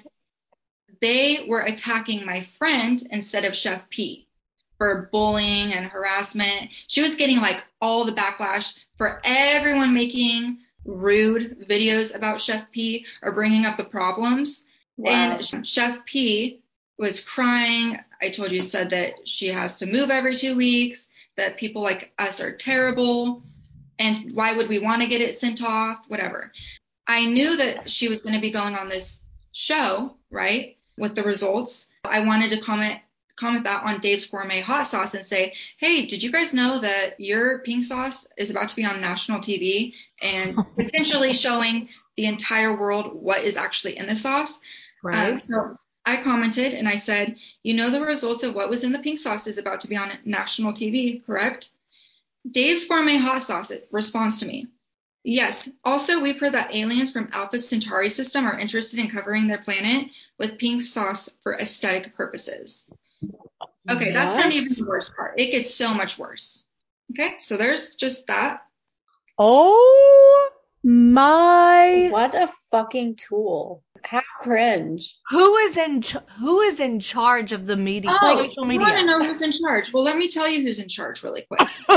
they 1.01 1.45
were 1.47 1.61
attacking 1.61 2.25
my 2.25 2.41
friend 2.41 3.01
instead 3.09 3.45
of 3.45 3.55
Chef 3.55 3.89
P 3.89 4.27
for 4.77 5.09
bullying 5.11 5.73
and 5.73 5.85
harassment. 5.85 6.69
She 6.87 7.01
was 7.01 7.15
getting 7.15 7.39
like 7.39 7.63
all 7.81 8.05
the 8.05 8.11
backlash 8.11 8.77
for 8.97 9.21
everyone 9.23 9.93
making 9.93 10.59
rude 10.85 11.67
videos 11.67 12.15
about 12.15 12.41
Chef 12.41 12.71
P 12.71 13.05
or 13.21 13.31
bringing 13.31 13.65
up 13.65 13.77
the 13.77 13.83
problems. 13.83 14.63
Wow. 14.97 15.11
And 15.11 15.67
Chef 15.67 16.05
P 16.05 16.61
was 16.97 17.19
crying. 17.19 17.99
I 18.21 18.29
told 18.29 18.51
you, 18.51 18.63
said 18.63 18.91
that 18.91 19.27
she 19.27 19.47
has 19.47 19.77
to 19.79 19.85
move 19.85 20.09
every 20.09 20.35
two 20.35 20.55
weeks, 20.55 21.09
that 21.35 21.57
people 21.57 21.81
like 21.81 22.13
us 22.17 22.39
are 22.39 22.55
terrible, 22.55 23.43
and 23.99 24.31
why 24.33 24.53
would 24.53 24.69
we 24.69 24.79
want 24.79 25.01
to 25.01 25.07
get 25.07 25.21
it 25.21 25.33
sent 25.33 25.63
off, 25.63 25.99
whatever. 26.07 26.51
I 27.07 27.25
knew 27.25 27.57
that 27.57 27.89
she 27.89 28.07
was 28.07 28.21
going 28.21 28.35
to 28.35 28.41
be 28.41 28.49
going 28.49 28.75
on 28.75 28.89
this 28.89 29.25
show, 29.51 30.15
right, 30.31 30.77
with 30.97 31.15
the 31.15 31.23
results. 31.23 31.87
I 32.03 32.21
wanted 32.21 32.51
to 32.51 32.61
comment 32.61 32.99
comment 33.35 33.65
that 33.65 33.83
on 33.85 33.99
Dave's 33.99 34.25
Gourmet 34.25 34.61
Hot 34.61 34.87
Sauce 34.87 35.13
and 35.13 35.25
say, 35.25 35.53
hey, 35.77 36.05
did 36.05 36.23
you 36.23 36.31
guys 36.31 36.53
know 36.53 36.79
that 36.79 37.19
your 37.19 37.59
pink 37.59 37.83
sauce 37.83 38.27
is 38.37 38.49
about 38.49 38.69
to 38.69 38.75
be 38.75 38.85
on 38.85 39.01
national 39.01 39.39
TV 39.39 39.93
and 40.21 40.57
potentially 40.77 41.33
showing 41.33 41.89
the 42.15 42.25
entire 42.25 42.77
world 42.77 43.13
what 43.13 43.43
is 43.43 43.57
actually 43.57 43.97
in 43.97 44.07
the 44.07 44.15
sauce? 44.15 44.59
Right. 45.03 45.33
Um, 45.33 45.41
so 45.49 45.77
I 46.05 46.17
commented 46.17 46.73
and 46.73 46.87
I 46.87 46.95
said, 46.95 47.35
you 47.63 47.73
know, 47.73 47.89
the 47.89 48.01
results 48.01 48.43
of 48.43 48.55
what 48.55 48.69
was 48.69 48.83
in 48.83 48.91
the 48.91 48.99
pink 48.99 49.19
sauce 49.19 49.47
is 49.47 49.57
about 49.57 49.81
to 49.81 49.87
be 49.87 49.97
on 49.97 50.11
national 50.23 50.73
TV, 50.73 51.25
correct? 51.25 51.69
Dave's 52.49 52.85
Gourmet 52.85 53.17
Hot 53.17 53.41
Sauce 53.41 53.71
responds 53.91 54.37
to 54.39 54.45
me. 54.45 54.67
Yes. 55.23 55.67
Also, 55.83 56.21
we've 56.21 56.39
heard 56.39 56.53
that 56.53 56.75
aliens 56.75 57.11
from 57.11 57.29
Alpha 57.33 57.57
Centauri 57.57 58.11
system 58.11 58.45
are 58.45 58.59
interested 58.59 58.99
in 58.99 59.09
covering 59.09 59.47
their 59.47 59.57
planet 59.57 60.11
with 60.37 60.59
pink 60.59 60.83
sauce 60.83 61.29
for 61.41 61.55
aesthetic 61.57 62.15
purposes. 62.15 62.85
Okay, 63.89 64.05
what? 64.05 64.13
that's 64.13 64.35
not 64.35 64.51
even 64.51 64.69
the 64.69 64.85
worst 64.87 65.11
part. 65.15 65.39
It 65.39 65.51
gets 65.51 65.73
so 65.73 65.93
much 65.93 66.17
worse. 66.17 66.65
Okay, 67.11 67.35
so 67.39 67.57
there's 67.57 67.95
just 67.95 68.27
that. 68.27 68.61
Oh 69.37 70.49
my. 70.83 72.09
What 72.11 72.35
a 72.35 72.49
fucking 72.71 73.15
tool. 73.15 73.83
How 74.03 74.21
cringe. 74.41 75.15
Who 75.29 75.57
is 75.57 75.77
in 75.77 76.01
ch- 76.03 76.17
who 76.39 76.61
is 76.61 76.79
in 76.79 76.99
charge 76.99 77.51
of 77.53 77.65
the 77.65 77.75
media? 77.75 78.11
Oh, 78.13 78.37
social 78.37 78.65
media. 78.65 78.87
You 78.87 78.93
want 78.93 78.99
to 78.99 79.05
know 79.05 79.23
who's 79.23 79.41
in 79.41 79.51
charge? 79.51 79.91
Well, 79.91 80.03
let 80.03 80.15
me 80.15 80.29
tell 80.29 80.47
you 80.47 80.61
who's 80.61 80.79
in 80.79 80.87
charge 80.87 81.23
really 81.23 81.45
quick. 81.49 81.67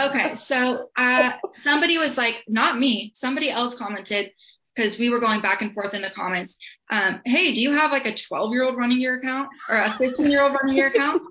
okay, 0.00 0.36
so 0.36 0.90
uh, 0.96 1.32
somebody 1.60 1.98
was 1.98 2.16
like, 2.16 2.44
not 2.46 2.78
me. 2.78 3.10
Somebody 3.14 3.50
else 3.50 3.74
commented 3.74 4.30
because 4.78 4.96
we 4.96 5.10
were 5.10 5.18
going 5.18 5.40
back 5.40 5.60
and 5.60 5.74
forth 5.74 5.92
in 5.92 6.02
the 6.02 6.10
comments. 6.10 6.56
Um, 6.88 7.20
hey, 7.24 7.52
do 7.52 7.60
you 7.60 7.72
have 7.72 7.90
like 7.90 8.06
a 8.06 8.14
12 8.14 8.52
year 8.52 8.62
old 8.62 8.76
running 8.76 9.00
your 9.00 9.16
account 9.16 9.48
or 9.68 9.76
a 9.76 9.92
15 9.98 10.30
year 10.30 10.42
old 10.42 10.52
running 10.54 10.76
your 10.76 10.86
account? 10.86 11.22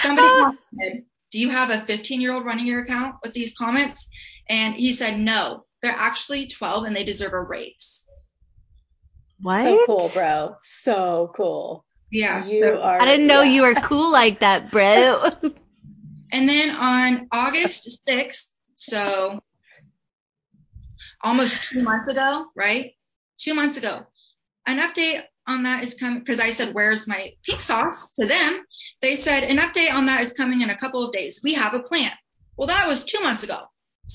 Somebody 0.00 0.28
commented, 0.72 1.04
do 1.30 1.38
you 1.38 1.50
have 1.50 1.68
a 1.68 1.80
15 1.82 2.20
year 2.20 2.32
old 2.32 2.46
running 2.46 2.66
your 2.66 2.80
account 2.80 3.16
with 3.22 3.34
these 3.34 3.54
comments? 3.56 4.08
And 4.48 4.74
he 4.74 4.92
said, 4.92 5.18
no, 5.18 5.66
they're 5.82 5.92
actually 5.92 6.48
12 6.48 6.84
and 6.84 6.96
they 6.96 7.04
deserve 7.04 7.34
a 7.34 7.42
raise. 7.42 8.04
What? 9.40 9.64
So 9.64 9.86
cool, 9.86 10.10
bro. 10.14 10.56
So 10.62 11.32
cool. 11.36 11.84
Yeah. 12.10 12.36
You 12.36 12.62
so, 12.62 12.80
are, 12.80 13.02
I 13.02 13.04
didn't 13.04 13.26
know 13.26 13.42
yeah. 13.42 13.52
you 13.52 13.62
were 13.62 13.74
cool 13.74 14.10
like 14.10 14.40
that, 14.40 14.70
bro. 14.70 15.24
and 16.32 16.48
then 16.48 16.70
on 16.70 17.28
August 17.32 18.00
6th, 18.08 18.46
so 18.76 19.40
almost 21.22 21.64
two 21.64 21.82
months 21.82 22.08
ago, 22.08 22.46
right? 22.56 22.92
Two 23.38 23.54
months 23.54 23.76
ago, 23.76 24.06
an 24.66 24.80
update 24.80 25.22
on 25.46 25.64
that 25.64 25.82
is 25.82 25.94
coming 25.94 26.20
because 26.20 26.40
I 26.40 26.50
said, 26.50 26.74
Where's 26.74 27.08
my 27.08 27.32
pink 27.44 27.60
sauce 27.60 28.12
to 28.12 28.26
them? 28.26 28.64
They 29.00 29.16
said, 29.16 29.44
An 29.44 29.58
update 29.58 29.92
on 29.92 30.06
that 30.06 30.20
is 30.20 30.32
coming 30.32 30.60
in 30.60 30.70
a 30.70 30.76
couple 30.76 31.04
of 31.04 31.12
days. 31.12 31.40
We 31.42 31.54
have 31.54 31.74
a 31.74 31.80
plan. 31.80 32.12
Well, 32.56 32.68
that 32.68 32.86
was 32.86 33.04
two 33.04 33.20
months 33.20 33.42
ago. 33.42 33.60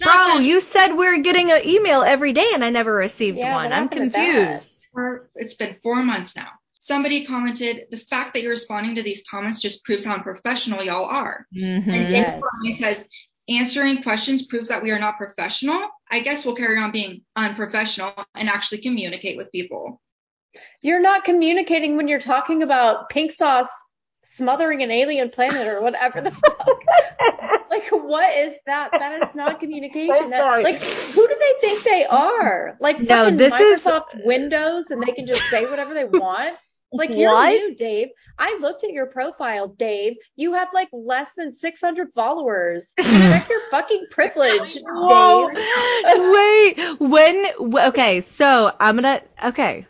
Bro, 0.03 0.39
you 0.39 0.61
said 0.61 0.93
we 0.93 1.07
are 1.07 1.17
getting 1.17 1.51
an 1.51 1.65
email 1.65 2.03
every 2.03 2.33
day 2.33 2.51
and 2.53 2.63
I 2.63 2.69
never 2.69 2.93
received 2.93 3.37
yeah, 3.37 3.55
one. 3.55 3.73
I'm 3.73 3.89
confused 3.89 4.77
it's 5.35 5.55
been 5.55 5.77
four 5.83 6.03
months 6.03 6.35
now. 6.35 6.49
Somebody 6.79 7.25
commented, 7.25 7.87
the 7.91 7.97
fact 7.97 8.33
that 8.33 8.41
you're 8.41 8.51
responding 8.51 8.95
to 8.95 9.03
these 9.03 9.23
comments 9.29 9.59
just 9.59 9.83
proves 9.83 10.05
how 10.05 10.15
unprofessional 10.15 10.83
y'all 10.83 11.05
are. 11.05 11.45
Mm-hmm, 11.55 11.89
and 11.89 12.09
Dave 12.09 12.39
yes. 12.63 12.79
says, 12.79 13.05
answering 13.49 14.03
questions 14.03 14.47
proves 14.47 14.69
that 14.69 14.83
we 14.83 14.91
are 14.91 14.99
not 14.99 15.17
professional. 15.17 15.81
I 16.09 16.19
guess 16.19 16.45
we'll 16.45 16.55
carry 16.55 16.79
on 16.79 16.91
being 16.91 17.21
unprofessional 17.35 18.13
and 18.35 18.49
actually 18.49 18.79
communicate 18.79 19.37
with 19.37 19.51
people. 19.51 20.01
You're 20.81 21.01
not 21.01 21.23
communicating 21.23 21.97
when 21.97 22.07
you're 22.07 22.19
talking 22.19 22.63
about 22.63 23.09
pink 23.09 23.31
sauce 23.33 23.69
smothering 24.23 24.83
an 24.83 24.91
alien 24.91 25.29
planet 25.29 25.67
or 25.67 25.81
whatever 25.81 26.21
the 26.21 26.31
fuck. 26.31 26.67
like, 27.69 27.87
what 27.91 28.35
is 28.37 28.53
that? 28.65 28.89
That 28.91 29.21
is 29.23 29.35
not 29.35 29.59
communication. 29.61 30.29
That, 30.29 30.63
like, 30.63 30.81
who 30.81 31.27
do 31.27 31.35
they 31.39 31.67
think 31.67 31.83
they 31.83 32.05
are? 32.05 32.77
Like, 32.79 32.99
No, 32.99 33.25
fucking 33.25 33.37
this 33.37 33.53
is- 33.53 33.83
Microsoft 33.83 34.25
Windows, 34.25 34.91
and 34.91 35.01
they 35.01 35.11
can 35.13 35.25
just 35.25 35.43
say 35.49 35.65
whatever 35.65 35.93
they 35.93 36.05
want. 36.05 36.57
Like, 36.97 37.09
you're 37.11 37.33
What? 37.33 37.49
new, 37.49 37.75
Dave. 37.75 38.09
I 38.37 38.57
looked 38.61 38.83
at 38.83 38.91
your 38.91 39.07
profile, 39.07 39.67
Dave. 39.67 40.15
You 40.35 40.53
have 40.53 40.69
like 40.73 40.89
less 40.91 41.31
than 41.37 41.53
600 41.53 42.09
followers. 42.13 42.91
Check 43.01 43.49
your 43.49 43.61
fucking 43.71 44.07
privilege, 44.11 44.73
Dave. 45.07 45.49
Wait, 46.33 46.99
when 46.99 47.45
okay, 47.87 48.21
so 48.21 48.71
I'm 48.79 48.95
gonna 48.95 49.21
okay. 49.45 49.87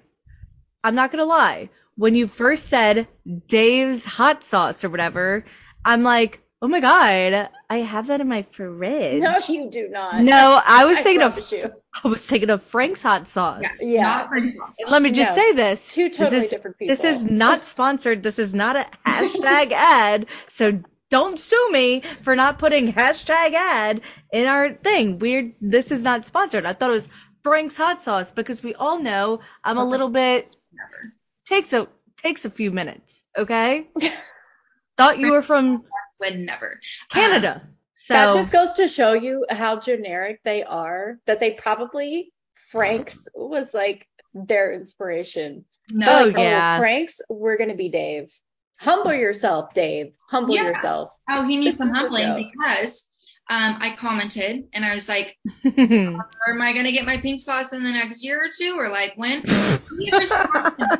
I'm 0.83 0.95
not 0.95 1.11
gonna 1.11 1.25
lie. 1.25 1.69
When 1.95 2.15
you 2.15 2.27
first 2.27 2.67
said 2.69 3.07
Dave's 3.47 4.05
hot 4.05 4.43
sauce 4.43 4.83
or 4.83 4.89
whatever, 4.89 5.45
I'm 5.83 6.03
like, 6.03 6.41
oh 6.61 6.67
my 6.67 6.79
god, 6.79 7.49
I 7.69 7.77
have 7.77 8.07
that 8.07 8.21
in 8.21 8.27
my 8.27 8.43
fridge. 8.51 9.21
No, 9.21 9.35
you 9.47 9.69
do 9.69 9.89
not. 9.89 10.21
No, 10.23 10.61
I 10.65 10.85
was 10.85 10.97
I 10.97 11.03
thinking 11.03 11.23
of 11.23 11.51
you. 11.51 11.71
I 12.03 12.07
was 12.07 12.25
thinking 12.25 12.49
of 12.49 12.63
Frank's 12.63 13.01
hot 13.01 13.27
sauce. 13.29 13.63
Yeah, 13.79 13.87
Yeah. 13.87 14.01
not 14.03 14.27
Frank's 14.29 14.55
sauce. 14.55 14.75
Let 14.87 15.01
me 15.01 15.11
just 15.11 15.35
No. 15.35 15.43
say 15.43 15.51
this. 15.53 15.93
Two 15.93 16.09
This 16.09 16.17
totally 16.17 16.37
is- 16.45 16.49
different 16.49 16.77
people. 16.77 16.95
This 16.95 17.03
is 17.03 17.23
not 17.23 17.65
sponsored. 17.65 18.23
This 18.23 18.39
is 18.39 18.53
not 18.53 18.75
a 18.75 18.85
hashtag 19.05 19.71
ad. 19.75 20.25
So 20.47 20.79
don't 21.09 21.39
sue 21.39 21.69
me 21.71 22.03
for 22.23 22.35
not 22.35 22.59
putting 22.59 22.91
hashtag 22.93 23.53
ad 23.53 24.01
in 24.33 24.47
our 24.47 24.73
thing. 24.73 25.19
Weird. 25.19 25.53
This 25.61 25.91
is 25.91 26.01
not 26.03 26.25
sponsored. 26.25 26.65
I 26.65 26.73
thought 26.73 26.89
it 26.89 26.93
was 26.93 27.07
Frank's 27.43 27.77
hot 27.77 28.01
sauce 28.01 28.29
because 28.31 28.61
we 28.61 28.73
all 28.75 28.99
know 28.99 29.39
I'm 29.63 29.77
a 29.77 29.85
little 29.85 30.09
bit 30.09 30.55
Never. 30.73 31.13
takes 31.45 31.71
a 31.73 31.87
takes 32.17 32.43
a 32.45 32.49
few 32.49 32.71
minutes. 32.71 33.23
Okay. 33.37 33.87
thought 34.97 35.19
you 35.19 35.31
were 35.31 35.43
from 35.43 35.83
Would 36.19 36.39
never. 36.39 36.79
Canada. 37.09 37.67
so 37.93 38.13
that 38.13 38.33
just 38.33 38.51
goes 38.51 38.73
to 38.73 38.87
show 38.87 39.13
you 39.13 39.45
how 39.49 39.79
generic 39.79 40.39
they 40.43 40.63
are. 40.63 41.19
That 41.25 41.39
they 41.39 41.51
probably 41.51 42.31
Frank's 42.71 43.17
was 43.33 43.73
like 43.73 44.07
their 44.33 44.73
inspiration. 44.73 45.65
No. 45.89 46.19
Oh, 46.19 46.25
Like, 46.25 46.37
yeah. 46.37 46.77
Frank's, 46.77 47.21
we're 47.29 47.57
gonna 47.57 47.75
be 47.75 47.89
Dave. 47.89 48.31
Humble 48.79 49.13
yourself, 49.13 49.73
Dave. 49.73 50.13
Humble 50.29 50.55
Yeah. 50.55 50.65
yourself. 50.65 51.11
Oh, 51.29 51.43
he 51.43 51.57
needs 51.57 51.77
some 51.77 51.89
humbling 51.89 52.51
because 52.53 53.03
um, 53.49 53.77
I 53.79 53.95
commented 53.97 54.65
and 54.73 54.85
I 54.85 54.93
was 54.93 55.07
like, 55.07 55.37
am 55.65 56.61
I 56.61 56.73
gonna 56.73 56.91
get 56.91 57.05
my 57.05 57.17
pink 57.17 57.39
sauce 57.39 57.73
in 57.73 57.83
the 57.83 57.91
next 57.91 58.23
year 58.23 58.39
or 58.43 58.49
two, 58.55 58.75
or 58.77 58.89
like 58.89 59.13
when? 59.15 59.41
He 59.43 60.11
responds 60.15 60.75
to 60.75 60.85
me, 60.85 60.97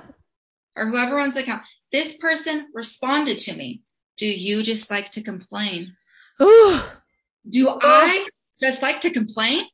or 0.76 0.88
whoever 0.88 1.16
runs 1.16 1.34
the 1.36 1.42
account. 1.42 1.64
This 1.92 2.18
person 2.18 2.68
responded 2.74 3.40
to 3.40 3.54
me. 3.56 3.82
Do 4.18 4.26
you 4.26 4.64
just 4.64 4.90
like 4.90 5.12
to 5.12 5.22
complain? 5.22 5.96
Ooh. 6.42 6.80
Do 7.50 7.78
I 7.82 8.28
just 8.60 8.82
like 8.82 9.02
to 9.02 9.12
complain? 9.12 9.66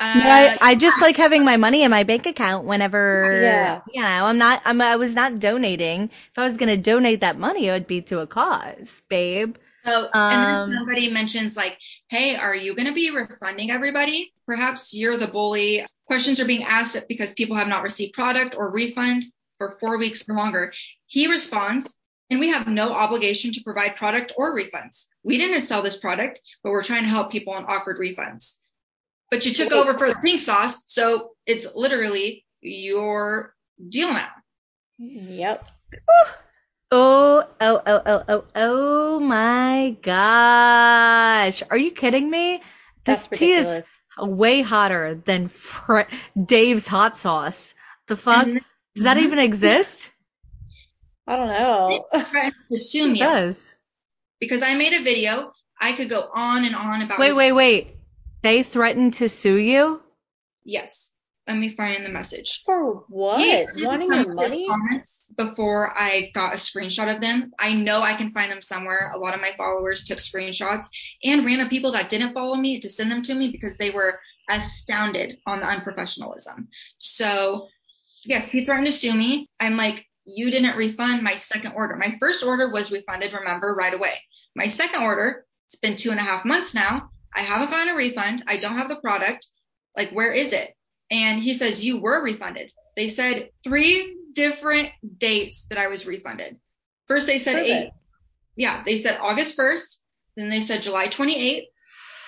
Uh, 0.00 0.14
No, 0.16 0.30
I, 0.30 0.58
I 0.60 0.74
just 0.76 1.02
like 1.02 1.16
having 1.16 1.44
my 1.44 1.56
money 1.56 1.82
in 1.82 1.90
my 1.90 2.04
bank 2.04 2.26
account 2.26 2.64
whenever 2.64 3.38
Yeah. 3.42 3.80
you 3.92 4.00
know 4.00 4.24
I'm 4.26 4.38
not 4.38 4.62
I'm 4.64 4.80
I 4.80 4.96
was 4.96 5.14
not 5.14 5.40
donating. 5.40 6.04
If 6.04 6.38
I 6.38 6.44
was 6.44 6.56
gonna 6.56 6.76
donate 6.78 7.20
that 7.20 7.38
money, 7.38 7.68
it 7.68 7.72
would 7.72 7.86
be 7.86 8.00
to 8.02 8.20
a 8.20 8.26
cause, 8.26 9.02
babe. 9.08 9.56
So, 9.84 10.08
and 10.12 10.42
Um, 10.42 10.68
then 10.68 10.76
somebody 10.76 11.10
mentions 11.10 11.56
like, 11.56 11.78
"Hey, 12.08 12.36
are 12.36 12.54
you 12.54 12.74
going 12.74 12.88
to 12.88 12.92
be 12.92 13.10
refunding 13.10 13.70
everybody? 13.70 14.30
Perhaps 14.46 14.92
you're 14.92 15.16
the 15.16 15.26
bully." 15.26 15.86
Questions 16.06 16.38
are 16.38 16.44
being 16.44 16.64
asked 16.64 17.08
because 17.08 17.32
people 17.32 17.56
have 17.56 17.68
not 17.68 17.82
received 17.82 18.12
product 18.12 18.54
or 18.58 18.70
refund 18.70 19.24
for 19.56 19.78
four 19.80 19.96
weeks 19.96 20.22
or 20.28 20.34
longer. 20.34 20.72
He 21.06 21.28
responds, 21.28 21.94
"And 22.30 22.38
we 22.40 22.50
have 22.50 22.68
no 22.68 22.92
obligation 22.92 23.52
to 23.52 23.62
provide 23.62 23.96
product 23.96 24.32
or 24.36 24.54
refunds. 24.54 25.06
We 25.24 25.36
didn't 25.36 25.62
sell 25.62 25.82
this 25.82 25.96
product, 25.96 26.40
but 26.62 26.70
we're 26.70 26.84
trying 26.84 27.02
to 27.02 27.08
help 27.08 27.32
people 27.32 27.54
and 27.56 27.66
offered 27.66 27.98
refunds. 27.98 28.54
But 29.30 29.44
you 29.46 29.52
took 29.52 29.72
over 29.72 29.98
for 29.98 30.08
the 30.08 30.14
pink 30.16 30.40
sauce, 30.40 30.82
so 30.86 31.32
it's 31.46 31.66
literally 31.74 32.44
your 32.60 33.54
deal 33.88 34.12
now." 34.12 34.30
Yep. 34.98 35.68
Oh 36.92 37.44
oh 37.60 37.82
oh 37.86 38.02
oh 38.06 38.24
oh 38.28 38.44
oh 38.54 39.20
my 39.20 39.96
gosh! 40.02 41.62
Are 41.70 41.76
you 41.76 41.92
kidding 41.92 42.28
me? 42.28 42.62
This 43.04 43.26
That's 43.26 43.38
tea 43.38 43.52
is 43.52 43.86
way 44.18 44.62
hotter 44.62 45.14
than 45.24 45.48
Fr- 45.48 46.10
Dave's 46.40 46.86
hot 46.86 47.16
sauce. 47.16 47.74
The 48.08 48.16
fuck? 48.16 48.46
Mhm. 48.46 48.64
Does 48.94 49.04
that 49.04 49.16
Mhm. 49.16 49.22
even 49.22 49.38
exist? 49.38 50.09
I 51.30 51.36
don't 51.36 51.48
know. 51.48 52.06
Threatens 52.30 52.66
to 52.70 52.76
sue 52.76 53.06
It 53.06 53.12
me 53.12 53.18
does. 53.20 53.72
because 54.40 54.62
I 54.62 54.74
made 54.74 54.94
a 54.94 55.02
video. 55.02 55.52
I 55.80 55.92
could 55.92 56.08
go 56.08 56.28
on 56.34 56.64
and 56.64 56.74
on 56.74 57.02
about. 57.02 57.20
Wait 57.20 57.36
wait 57.36 57.52
wait. 57.52 57.96
They 58.42 58.64
threatened 58.64 59.14
to 59.14 59.28
sue 59.28 59.56
you? 59.56 60.00
Yes. 60.64 61.12
Let 61.46 61.56
me 61.56 61.70
find 61.70 62.04
the 62.04 62.10
message. 62.10 62.62
For 62.66 63.04
what? 63.08 63.38
Wanting 63.78 64.12
your 64.12 64.34
money? 64.34 64.66
comments 64.66 65.30
before 65.36 65.92
I 65.96 66.30
got 66.34 66.54
a 66.54 66.56
screenshot 66.56 67.14
of 67.14 67.20
them. 67.20 67.52
I 67.58 67.74
know 67.74 68.02
I 68.02 68.14
can 68.14 68.30
find 68.30 68.50
them 68.50 68.60
somewhere. 68.60 69.12
A 69.14 69.18
lot 69.18 69.34
of 69.34 69.40
my 69.40 69.52
followers 69.56 70.04
took 70.04 70.18
screenshots 70.18 70.86
and 71.24 71.44
random 71.46 71.68
people 71.68 71.92
that 71.92 72.08
didn't 72.08 72.34
follow 72.34 72.56
me 72.56 72.80
to 72.80 72.90
send 72.90 73.10
them 73.10 73.22
to 73.22 73.34
me 73.34 73.50
because 73.50 73.76
they 73.76 73.90
were 73.90 74.18
astounded 74.48 75.38
on 75.46 75.60
the 75.60 75.66
unprofessionalism. 75.66 76.66
So, 76.98 77.68
yes, 78.24 78.50
he 78.50 78.64
threatened 78.64 78.86
to 78.86 78.92
sue 78.92 79.14
me. 79.14 79.48
I'm 79.60 79.76
like, 79.76 80.06
you 80.34 80.50
didn't 80.50 80.76
refund 80.76 81.22
my 81.22 81.34
second 81.34 81.72
order. 81.74 81.96
My 81.96 82.16
first 82.20 82.44
order 82.44 82.70
was 82.70 82.92
refunded, 82.92 83.32
remember, 83.32 83.74
right 83.74 83.94
away. 83.94 84.14
My 84.54 84.66
second 84.66 85.02
order, 85.02 85.44
it's 85.66 85.76
been 85.76 85.96
two 85.96 86.10
and 86.10 86.20
a 86.20 86.24
half 86.24 86.44
months 86.44 86.74
now. 86.74 87.10
I 87.34 87.40
haven't 87.40 87.70
gotten 87.70 87.92
a 87.92 87.96
refund. 87.96 88.42
I 88.46 88.56
don't 88.56 88.78
have 88.78 88.88
the 88.88 88.96
product. 88.96 89.46
Like, 89.96 90.10
where 90.10 90.32
is 90.32 90.52
it? 90.52 90.74
And 91.10 91.40
he 91.40 91.54
says, 91.54 91.84
You 91.84 92.00
were 92.00 92.22
refunded. 92.22 92.72
They 92.96 93.08
said 93.08 93.50
three 93.62 94.16
different 94.32 94.90
dates 95.18 95.66
that 95.70 95.78
I 95.78 95.88
was 95.88 96.06
refunded. 96.06 96.58
First, 97.08 97.26
they 97.26 97.38
said 97.38 97.54
Prove 97.54 97.66
eight. 97.66 97.90
Yeah, 98.56 98.82
they 98.84 98.98
said 98.98 99.18
August 99.20 99.56
1st. 99.56 99.96
Then 100.36 100.48
they 100.48 100.60
said 100.60 100.82
July 100.82 101.08
28th. 101.08 101.66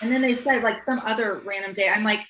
And 0.01 0.11
then 0.11 0.23
they 0.23 0.35
said 0.35 0.63
like 0.63 0.83
some 0.83 1.01
other 1.05 1.43
random 1.45 1.75
day. 1.75 1.89
I'm 1.89 2.05
like, 2.05 2.21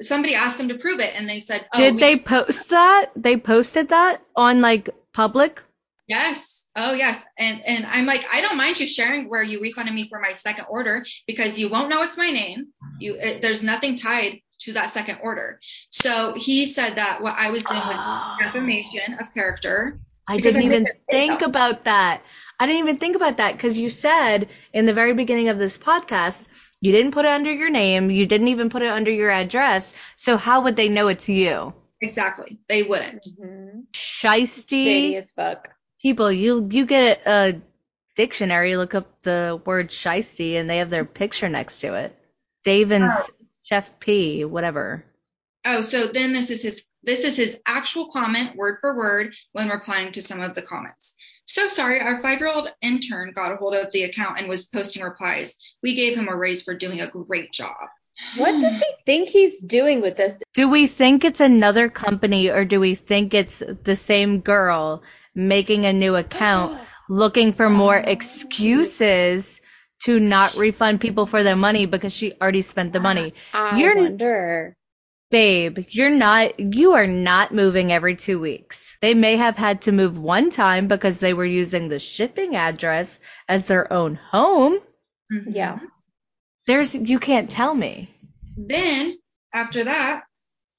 somebody 0.00 0.34
asked 0.34 0.58
them 0.58 0.68
to 0.68 0.78
prove 0.78 1.00
it. 1.00 1.12
And 1.16 1.28
they 1.28 1.40
said, 1.40 1.66
Oh, 1.74 1.78
Did 1.80 1.94
we- 1.94 2.00
they 2.00 2.16
post 2.18 2.68
that? 2.70 3.10
They 3.16 3.36
posted 3.36 3.88
that 3.90 4.22
on 4.36 4.60
like 4.60 4.90
public? 5.12 5.62
Yes. 6.06 6.64
Oh, 6.74 6.94
yes. 6.94 7.22
And 7.38 7.60
and 7.66 7.84
I'm 7.86 8.06
like, 8.06 8.24
I 8.32 8.40
don't 8.40 8.56
mind 8.56 8.80
you 8.80 8.86
sharing 8.86 9.28
where 9.28 9.42
you 9.42 9.60
refunded 9.60 9.94
me 9.94 10.08
for 10.08 10.18
my 10.20 10.32
second 10.32 10.66
order 10.70 11.04
because 11.26 11.58
you 11.58 11.68
won't 11.68 11.90
know 11.90 12.02
it's 12.02 12.16
my 12.16 12.30
name. 12.30 12.68
You 12.98 13.14
it, 13.14 13.42
there's 13.42 13.62
nothing 13.62 13.96
tied 13.96 14.40
to 14.60 14.72
that 14.74 14.90
second 14.90 15.18
order. 15.22 15.58
So 15.90 16.34
he 16.36 16.66
said 16.66 16.96
that 16.96 17.20
what 17.20 17.34
I 17.38 17.50
was 17.50 17.62
doing 17.64 17.80
was 17.80 17.96
Oh. 17.98 18.36
defamation 18.40 19.14
of 19.20 19.32
character. 19.34 19.98
I 20.26 20.38
didn't 20.38 20.62
I 20.62 20.64
even 20.64 20.84
think 20.84 20.86
that 20.86 21.00
they 21.10 21.18
think 21.18 21.40
don't. 21.40 21.50
about 21.50 21.84
that. 21.84 22.22
I 22.58 22.66
didn't 22.66 22.78
even 22.80 22.96
think 22.98 23.16
about 23.16 23.36
that 23.38 23.52
because 23.54 23.76
you 23.76 23.90
said 23.90 24.48
in 24.72 24.86
the 24.86 24.94
very 24.94 25.12
beginning 25.14 25.48
of 25.48 25.58
this 25.58 25.76
podcast 25.76 26.42
you 26.82 26.92
didn't 26.92 27.12
put 27.12 27.24
it 27.24 27.30
under 27.30 27.50
your 27.52 27.70
name, 27.70 28.10
you 28.10 28.26
didn't 28.26 28.48
even 28.48 28.68
put 28.68 28.82
it 28.82 28.88
under 28.90 29.10
your 29.10 29.30
address. 29.30 29.94
So 30.18 30.36
how 30.36 30.62
would 30.64 30.76
they 30.76 30.88
know 30.90 31.08
it's 31.08 31.28
you? 31.28 31.72
Exactly. 32.02 32.58
They 32.68 32.82
wouldn't. 32.82 33.26
Mhm. 33.40 33.86
Shiesty 33.92 34.84
Shady 34.84 35.16
as 35.16 35.30
fuck. 35.30 35.68
people. 36.02 36.30
You 36.32 36.68
you 36.70 36.84
get 36.84 37.22
a 37.26 37.60
dictionary, 38.16 38.76
look 38.76 38.94
up 38.94 39.22
the 39.22 39.60
word 39.64 39.88
shiesty, 39.90 40.58
and 40.60 40.68
they 40.68 40.78
have 40.78 40.90
their 40.90 41.04
picture 41.04 41.48
next 41.48 41.80
to 41.80 41.94
it. 41.94 42.18
Davin's 42.64 43.14
Oh. 43.16 43.26
Chef 43.62 43.88
P, 44.00 44.44
whatever. 44.44 45.04
Oh, 45.64 45.82
so 45.82 46.08
then 46.08 46.32
this 46.32 46.50
is 46.50 46.62
his 46.62 46.82
this 47.04 47.24
is 47.24 47.36
his 47.36 47.58
actual 47.66 48.10
comment 48.10 48.54
word 48.56 48.78
for 48.80 48.96
word 48.96 49.34
when 49.52 49.68
replying 49.68 50.12
to 50.12 50.22
some 50.22 50.40
of 50.40 50.54
the 50.54 50.62
comments. 50.62 51.11
So 51.44 51.66
sorry, 51.66 52.00
our 52.00 52.18
five-year-old 52.18 52.68
intern 52.82 53.32
got 53.34 53.52
a 53.52 53.56
hold 53.56 53.74
of 53.74 53.90
the 53.92 54.04
account 54.04 54.38
and 54.38 54.48
was 54.48 54.66
posting 54.66 55.02
replies. 55.02 55.56
We 55.82 55.94
gave 55.94 56.16
him 56.16 56.28
a 56.28 56.36
raise 56.36 56.62
for 56.62 56.74
doing 56.74 57.00
a 57.00 57.08
great 57.10 57.52
job. 57.52 57.76
What 58.36 58.60
does 58.60 58.76
he 58.76 58.86
think 59.04 59.28
he's 59.28 59.60
doing 59.60 60.00
with 60.00 60.16
this? 60.16 60.38
Do 60.54 60.70
we 60.70 60.86
think 60.86 61.24
it's 61.24 61.40
another 61.40 61.88
company 61.88 62.48
or 62.48 62.64
do 62.64 62.78
we 62.78 62.94
think 62.94 63.34
it's 63.34 63.62
the 63.84 63.96
same 63.96 64.40
girl 64.40 65.02
making 65.34 65.86
a 65.86 65.92
new 65.92 66.14
account 66.14 66.80
looking 67.08 67.52
for 67.52 67.68
more 67.68 67.96
excuses 67.96 69.60
to 70.04 70.20
not 70.20 70.54
refund 70.56 71.00
people 71.00 71.26
for 71.26 71.42
their 71.42 71.56
money 71.56 71.86
because 71.86 72.12
she 72.12 72.34
already 72.40 72.62
spent 72.62 72.92
the 72.92 73.00
money? 73.00 73.34
I 73.52 73.78
You're- 73.78 74.00
wonder. 74.02 74.76
Babe, 75.30 75.86
you're 75.88 76.10
not 76.10 76.60
you 76.60 76.92
are 76.92 77.06
not 77.06 77.54
moving 77.54 77.90
every 77.90 78.16
2 78.16 78.38
weeks. 78.38 78.91
They 79.02 79.14
may 79.14 79.36
have 79.36 79.56
had 79.56 79.82
to 79.82 79.92
move 79.92 80.16
one 80.16 80.50
time 80.50 80.86
because 80.86 81.18
they 81.18 81.34
were 81.34 81.44
using 81.44 81.88
the 81.88 81.98
shipping 81.98 82.54
address 82.54 83.18
as 83.48 83.66
their 83.66 83.92
own 83.92 84.14
home. 84.14 84.78
Mhm. 85.30 85.54
Yeah. 85.54 85.80
There's 86.66 86.94
you 86.94 87.18
can't 87.18 87.50
tell 87.50 87.74
me. 87.74 88.14
Then 88.56 89.18
after 89.52 89.82
that, 89.84 90.22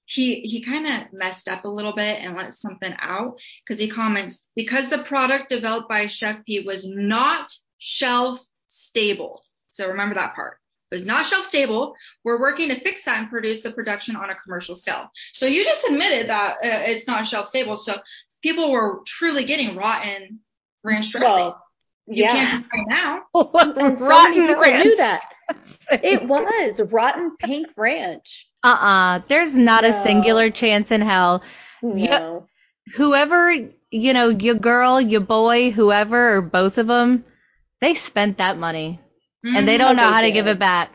he 0.05 0.39
he 0.41 0.61
kind 0.63 0.87
of 0.87 1.11
messed 1.11 1.49
up 1.49 1.65
a 1.65 1.69
little 1.69 1.93
bit 1.93 2.19
and 2.21 2.37
let 2.37 2.53
something 2.53 2.95
out 2.97 3.37
because 3.63 3.77
he 3.79 3.89
comments 3.89 4.45
because 4.55 4.89
the 4.89 5.03
product 5.03 5.49
developed 5.49 5.89
by 5.89 6.07
Chef 6.07 6.45
P 6.45 6.61
was 6.61 6.87
not 6.87 7.51
shelf 7.77 8.41
stable. 8.67 9.43
So 9.69 9.89
remember 9.89 10.15
that 10.15 10.33
part. 10.35 10.59
It 10.93 10.97
was 10.97 11.05
not 11.07 11.25
shelf 11.25 11.45
stable. 11.45 11.95
We're 12.23 12.39
working 12.39 12.69
to 12.69 12.79
fix 12.79 13.05
that 13.05 13.17
and 13.17 13.27
produce 13.27 13.61
the 13.61 13.71
production 13.71 14.15
on 14.15 14.29
a 14.29 14.35
commercial 14.35 14.75
scale. 14.75 15.09
So 15.31 15.47
you 15.47 15.65
just 15.65 15.87
admitted 15.87 16.29
that 16.29 16.57
uh, 16.57 16.57
it's 16.85 17.07
not 17.07 17.25
shelf 17.25 17.47
stable. 17.47 17.77
So 17.77 17.95
people 18.43 18.71
were 18.71 19.01
truly 19.07 19.43
getting 19.43 19.75
rotten 19.75 20.41
ranch 20.83 21.11
dressing. 21.11 21.27
Well, 21.27 21.63
you 22.05 22.25
yeah. 22.25 22.33
can't 22.33 22.65
right 22.71 22.87
now. 22.87 23.21
and 23.33 23.97
so 23.97 24.07
rotten 24.07 24.37
many 24.37 24.47
people 24.47 24.61
ranch. 24.61 24.85
knew 24.85 24.97
that. 24.97 25.29
It 25.91 26.27
was 26.27 26.79
rotten 26.79 27.35
pink 27.37 27.67
ranch. 27.75 28.47
Uh-uh. 28.63 29.21
There's 29.27 29.53
not 29.53 29.83
no. 29.83 29.89
a 29.89 30.03
singular 30.03 30.49
chance 30.49 30.91
in 30.91 31.01
hell. 31.01 31.43
No. 31.81 32.47
You, 32.85 32.93
whoever, 32.95 33.51
you 33.91 34.13
know, 34.13 34.29
your 34.29 34.55
girl, 34.55 35.01
your 35.01 35.21
boy, 35.21 35.71
whoever, 35.71 36.37
or 36.37 36.41
both 36.41 36.77
of 36.77 36.87
them, 36.87 37.25
they 37.81 37.95
spent 37.95 38.37
that 38.37 38.57
money. 38.57 39.01
Mm-hmm. 39.45 39.57
And 39.57 39.67
they 39.67 39.77
don't 39.77 39.95
know 39.95 40.11
how 40.11 40.21
to 40.21 40.31
give 40.31 40.47
it 40.47 40.59
back. 40.59 40.91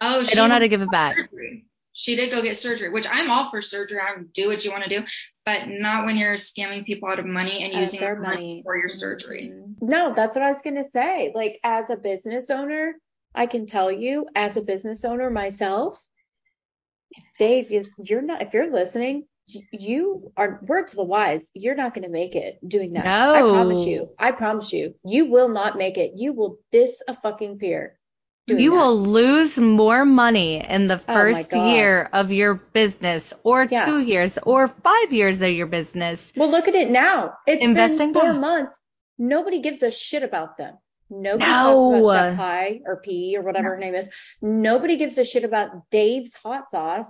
Oh, 0.00 0.22
they 0.22 0.34
don't 0.34 0.48
know 0.48 0.54
how 0.54 0.60
to 0.60 0.68
give 0.68 0.82
it 0.82 0.90
back. 0.90 1.16
Surgery. 1.18 1.66
She 1.92 2.16
did 2.16 2.30
go 2.30 2.42
get 2.42 2.56
surgery, 2.56 2.88
which 2.88 3.06
I'm 3.08 3.30
all 3.30 3.50
for 3.50 3.60
surgery. 3.60 3.98
I 4.00 4.22
do 4.32 4.48
what 4.48 4.64
you 4.64 4.70
want 4.70 4.84
to 4.84 4.88
do, 4.88 5.04
but 5.44 5.68
not 5.68 6.06
when 6.06 6.16
you're 6.16 6.34
scamming 6.34 6.86
people 6.86 7.08
out 7.08 7.18
of 7.18 7.26
money 7.26 7.62
and 7.62 7.72
using 7.74 8.00
their 8.00 8.18
money. 8.18 8.34
money 8.34 8.62
for 8.64 8.76
your 8.76 8.88
surgery. 8.88 9.52
Mm-hmm. 9.52 9.86
No, 9.86 10.14
that's 10.14 10.34
what 10.34 10.42
I 10.42 10.48
was 10.48 10.62
going 10.62 10.82
to 10.82 10.88
say. 10.88 11.32
Like 11.34 11.60
as 11.62 11.90
a 11.90 11.96
business 11.96 12.48
owner, 12.48 12.94
I 13.34 13.46
can 13.46 13.66
tell 13.66 13.92
you 13.92 14.26
as 14.34 14.56
a 14.56 14.62
business 14.62 15.04
owner 15.04 15.30
myself, 15.30 16.02
Dave, 17.38 17.70
is 17.70 17.88
you're 17.98 18.22
not 18.22 18.42
if 18.42 18.54
you're 18.54 18.72
listening, 18.72 19.26
you 19.72 20.32
are 20.36 20.60
word 20.66 20.88
to 20.88 20.96
the 20.96 21.04
wise. 21.04 21.50
You're 21.54 21.74
not 21.74 21.94
going 21.94 22.04
to 22.04 22.10
make 22.10 22.34
it 22.34 22.58
doing 22.66 22.92
that. 22.94 23.04
No. 23.04 23.34
I 23.34 23.40
promise 23.40 23.86
you. 23.86 24.10
I 24.18 24.32
promise 24.32 24.72
you. 24.72 24.94
You 25.04 25.26
will 25.30 25.48
not 25.48 25.76
make 25.76 25.98
it. 25.98 26.12
You 26.16 26.32
will 26.32 26.58
dis 26.70 27.02
a 27.08 27.16
fucking 27.16 27.58
peer. 27.58 27.98
You 28.48 28.70
that. 28.70 28.76
will 28.76 28.98
lose 28.98 29.56
more 29.56 30.04
money 30.04 30.64
in 30.66 30.88
the 30.88 31.00
oh 31.08 31.14
first 31.14 31.54
oh 31.54 31.72
year 31.72 32.08
of 32.12 32.32
your 32.32 32.54
business, 32.54 33.32
or 33.44 33.68
yeah. 33.70 33.86
two 33.86 34.00
years, 34.00 34.38
or 34.42 34.68
five 34.82 35.12
years 35.12 35.40
of 35.42 35.50
your 35.50 35.68
business. 35.68 36.32
Well, 36.36 36.50
look 36.50 36.66
at 36.66 36.74
it 36.74 36.90
now. 36.90 37.34
It's 37.46 37.62
Investing 37.62 38.12
been 38.12 38.20
four 38.20 38.32
months. 38.32 38.76
Nobody 39.16 39.60
gives 39.60 39.82
a 39.82 39.90
shit 39.90 40.24
about 40.24 40.56
them. 40.56 40.76
Nobody 41.08 41.50
no. 41.50 41.92
talks 41.92 42.08
about 42.08 42.30
Chef 42.30 42.36
Pie 42.36 42.80
or 42.86 42.96
P 42.96 43.36
or 43.36 43.42
whatever 43.42 43.68
no. 43.68 43.74
her 43.74 43.78
name 43.78 43.94
is. 43.94 44.08
Nobody 44.40 44.96
gives 44.96 45.18
a 45.18 45.24
shit 45.24 45.44
about 45.44 45.90
Dave's 45.90 46.34
hot 46.34 46.70
sauce. 46.70 47.06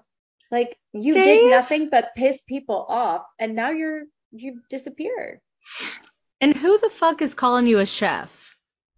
Like 0.53 0.77
you 0.93 1.15
Dave? 1.15 1.25
did 1.25 1.51
nothing 1.51 1.89
but 1.91 2.15
piss 2.15 2.43
people 2.47 2.85
off, 2.89 3.23
and 3.41 3.57
now 3.57 3.71
you're 3.71 4.03
you've 4.31 4.69
disappeared. 4.69 5.41
And 6.43 6.55
who 6.55 6.79
the 6.79 6.91
fuck 6.91 7.23
is 7.23 7.33
calling 7.33 7.67
you 7.67 7.79
a 7.79 7.87
chef? 7.87 8.31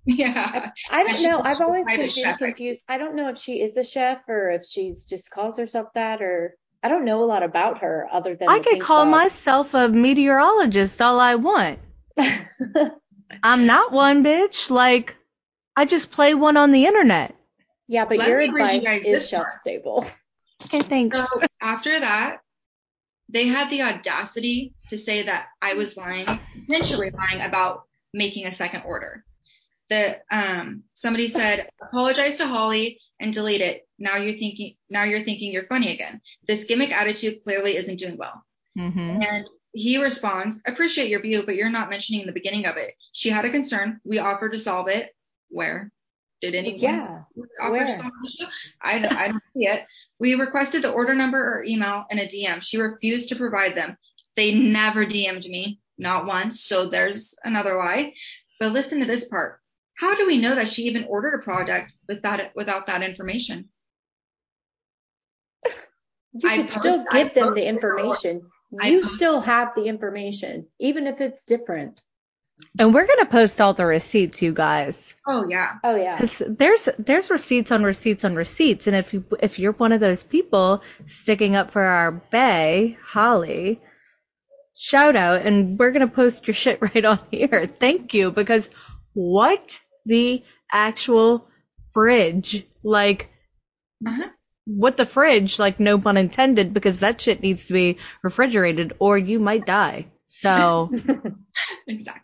Yeah. 0.05 0.71
I, 0.91 1.01
I 1.01 1.05
don't 1.05 1.23
know. 1.23 1.41
I've 1.41 1.61
always 1.61 1.87
been 1.87 2.09
chef, 2.09 2.39
confused. 2.39 2.81
I 2.89 2.99
don't 2.99 3.15
know 3.15 3.29
if 3.29 3.39
she 3.39 3.63
is 3.63 3.77
a 3.77 3.85
chef 3.85 4.19
or 4.29 4.51
if 4.51 4.67
she's 4.67 5.05
just 5.05 5.31
calls 5.31 5.57
herself 5.57 5.89
that 5.95 6.21
or 6.21 6.57
I 6.83 6.89
don't 6.89 7.05
know 7.05 7.23
a 7.23 7.27
lot 7.27 7.43
about 7.43 7.79
her 7.79 8.07
other 8.13 8.35
than 8.35 8.49
I 8.49 8.59
could 8.59 8.81
call 8.81 9.07
myself 9.07 9.73
a 9.75 9.89
meteorologist 9.89 11.01
all 11.01 11.21
I 11.21 11.37
want. 11.37 11.79
I'm 13.43 13.67
not 13.67 13.93
one 13.93 14.25
bitch. 14.25 14.71
Like 14.71 15.17
I 15.77 15.85
just 15.85 16.11
play 16.11 16.35
one 16.35 16.57
on 16.57 16.73
the 16.73 16.85
internet. 16.85 17.35
Yeah, 17.87 18.05
but 18.07 18.19
Let 18.19 18.29
your 18.29 18.41
advice 18.41 18.83
you 18.83 19.15
is 19.15 19.29
shelf 19.29 19.47
stable. 19.61 20.07
Okay, 20.67 20.81
thanks. 20.81 21.17
So 21.17 21.27
after 21.61 22.01
that, 22.01 22.39
they 23.29 23.47
had 23.47 23.71
the 23.71 23.83
audacity 23.83 24.75
to 24.89 24.99
say 24.99 25.23
that 25.23 25.47
I 25.61 25.75
was 25.75 25.97
lying, 25.97 26.27
potentially 26.67 27.11
lying 27.11 27.43
about 27.43 27.85
making 28.13 28.47
a 28.47 28.53
second 28.53 28.85
order. 28.87 29.25
That 29.91 30.25
um, 30.31 30.85
somebody 30.95 31.29
said, 31.29 31.69
apologize 31.83 32.37
to 32.37 32.47
Holley 32.47 33.01
and 33.21 33.33
delete 33.33 33.61
it. 33.61 33.87
Now 33.99 34.17
you're 34.17 34.39
thinking, 34.39 34.77
now 34.89 35.05
you're 35.05 35.25
thinking 35.25 35.53
you're 35.53 35.67
funny 35.67 35.93
again. 35.93 36.21
This 36.47 36.65
gimmick 36.65 36.91
attitude 36.91 37.43
clearly 37.43 37.77
isn't 37.77 37.99
doing 37.99 38.17
well. 38.17 38.45
Mm-hmm. 38.79 39.23
And 39.23 39.51
he 39.73 40.03
responds, 40.03 40.63
appreciate 40.67 41.09
your 41.09 41.21
view, 41.21 41.43
but 41.45 41.57
you're 41.57 41.71
not 41.71 41.91
mentioning 41.91 42.27
the 42.27 42.33
beginning 42.33 42.67
of 42.67 42.77
it. 42.77 42.93
She 43.13 43.31
had 43.31 43.45
a 43.45 43.51
concern. 43.51 44.01
We 44.05 44.19
offered 44.19 44.53
to 44.53 44.59
solve 44.59 44.89
it. 44.89 45.15
Where? 45.49 45.91
Did 46.45 46.55
anyone 46.57 46.79
yeah, 46.79 47.23
offer 47.59 47.73
where? 47.73 47.87
to 47.87 47.91
solve 47.91 48.13
the 48.23 48.29
issue? 48.29 48.51
I, 48.83 48.97
I 48.97 49.29
don't 49.29 49.43
see 49.55 49.67
it. 49.67 49.87
We 50.19 50.35
requested 50.35 50.83
the 50.83 50.93
order 50.93 51.15
number 51.15 51.39
or 51.39 51.65
email 51.65 52.05
and 52.11 52.21
a 52.21 52.27
DM. 52.27 52.61
She 52.61 52.77
refused 52.77 53.31
to 53.31 53.37
provide 53.37 53.75
them. 53.75 53.97
They 54.37 54.53
never 54.53 55.07
DM'd 55.07 55.49
me, 55.49 55.81
not 55.97 56.27
once. 56.27 56.61
So 56.61 56.91
there's 56.91 57.35
another 57.45 57.79
lie. 57.79 58.13
But 58.61 58.73
listen 58.73 59.01
to 59.01 59.07
this 59.07 59.25
part. 59.25 59.59
How 59.97 60.15
do 60.15 60.27
we 60.27 60.39
know 60.39 60.55
that 60.55 60.69
she 60.69 60.83
even 60.83 61.05
ordered 61.05 61.41
a 61.41 61.43
product 61.43 61.93
without 62.09 62.41
it, 62.41 62.53
without 62.55 62.87
that 62.87 63.03
information? 63.03 63.71
You 66.37 66.49
I 66.49 66.57
can 66.57 66.67
post, 66.67 66.81
still 66.81 66.99
give 66.99 67.07
I 67.13 67.29
them 67.29 67.55
the 67.55 67.65
information. 67.65 68.43
You 68.83 69.03
post, 69.03 69.15
still 69.15 69.41
have 69.41 69.69
the 69.77 69.85
information, 69.85 70.67
even 70.81 71.07
if 71.07 71.21
it's 71.21 71.45
different. 71.45 72.03
And 72.79 72.93
we're 72.93 73.07
gonna 73.07 73.27
post 73.27 73.61
all 73.61 73.73
the 73.73 73.87
receipts, 73.87 74.43
you 74.43 74.53
guys. 74.53 75.15
Oh 75.29 75.45
yeah. 75.49 75.75
Oh 75.85 75.95
yeah. 75.95 76.21
Because 76.21 76.43
there's 76.49 76.89
there's 76.99 77.31
receipts 77.31 77.71
on 77.71 77.85
receipts 77.85 78.25
on 78.25 78.35
receipts, 78.35 78.87
and 78.87 78.97
if 78.97 79.13
you 79.13 79.25
if 79.41 79.59
you're 79.59 79.73
one 79.73 79.93
of 79.93 80.01
those 80.01 80.23
people 80.23 80.83
sticking 81.07 81.55
up 81.55 81.71
for 81.71 81.83
our 81.83 82.11
bay, 82.11 82.97
Holley, 83.05 83.81
shout 84.77 85.15
out, 85.15 85.47
and 85.47 85.79
we're 85.79 85.93
gonna 85.93 86.09
post 86.09 86.47
your 86.49 86.55
shit 86.55 86.81
right 86.83 87.05
on 87.05 87.21
here. 87.31 87.69
Thank 87.69 88.13
you, 88.13 88.33
because 88.33 88.71
what 89.13 89.81
the 90.05 90.43
actual 90.73 91.49
fridge 91.93 92.67
like. 92.83 93.31
Uh-huh. 94.07 94.29
What 94.67 94.97
the 94.97 95.05
fridge, 95.05 95.59
like 95.59 95.79
no 95.79 95.99
pun 95.99 96.17
intended, 96.17 96.73
because 96.73 97.01
that 97.01 97.21
shit 97.21 97.43
needs 97.43 97.67
to 97.67 97.75
be 97.75 97.99
refrigerated 98.23 98.95
or 98.99 99.19
you 99.19 99.39
might 99.39 99.67
die. 99.67 100.07
So 100.27 100.91
exactly. 101.87 102.24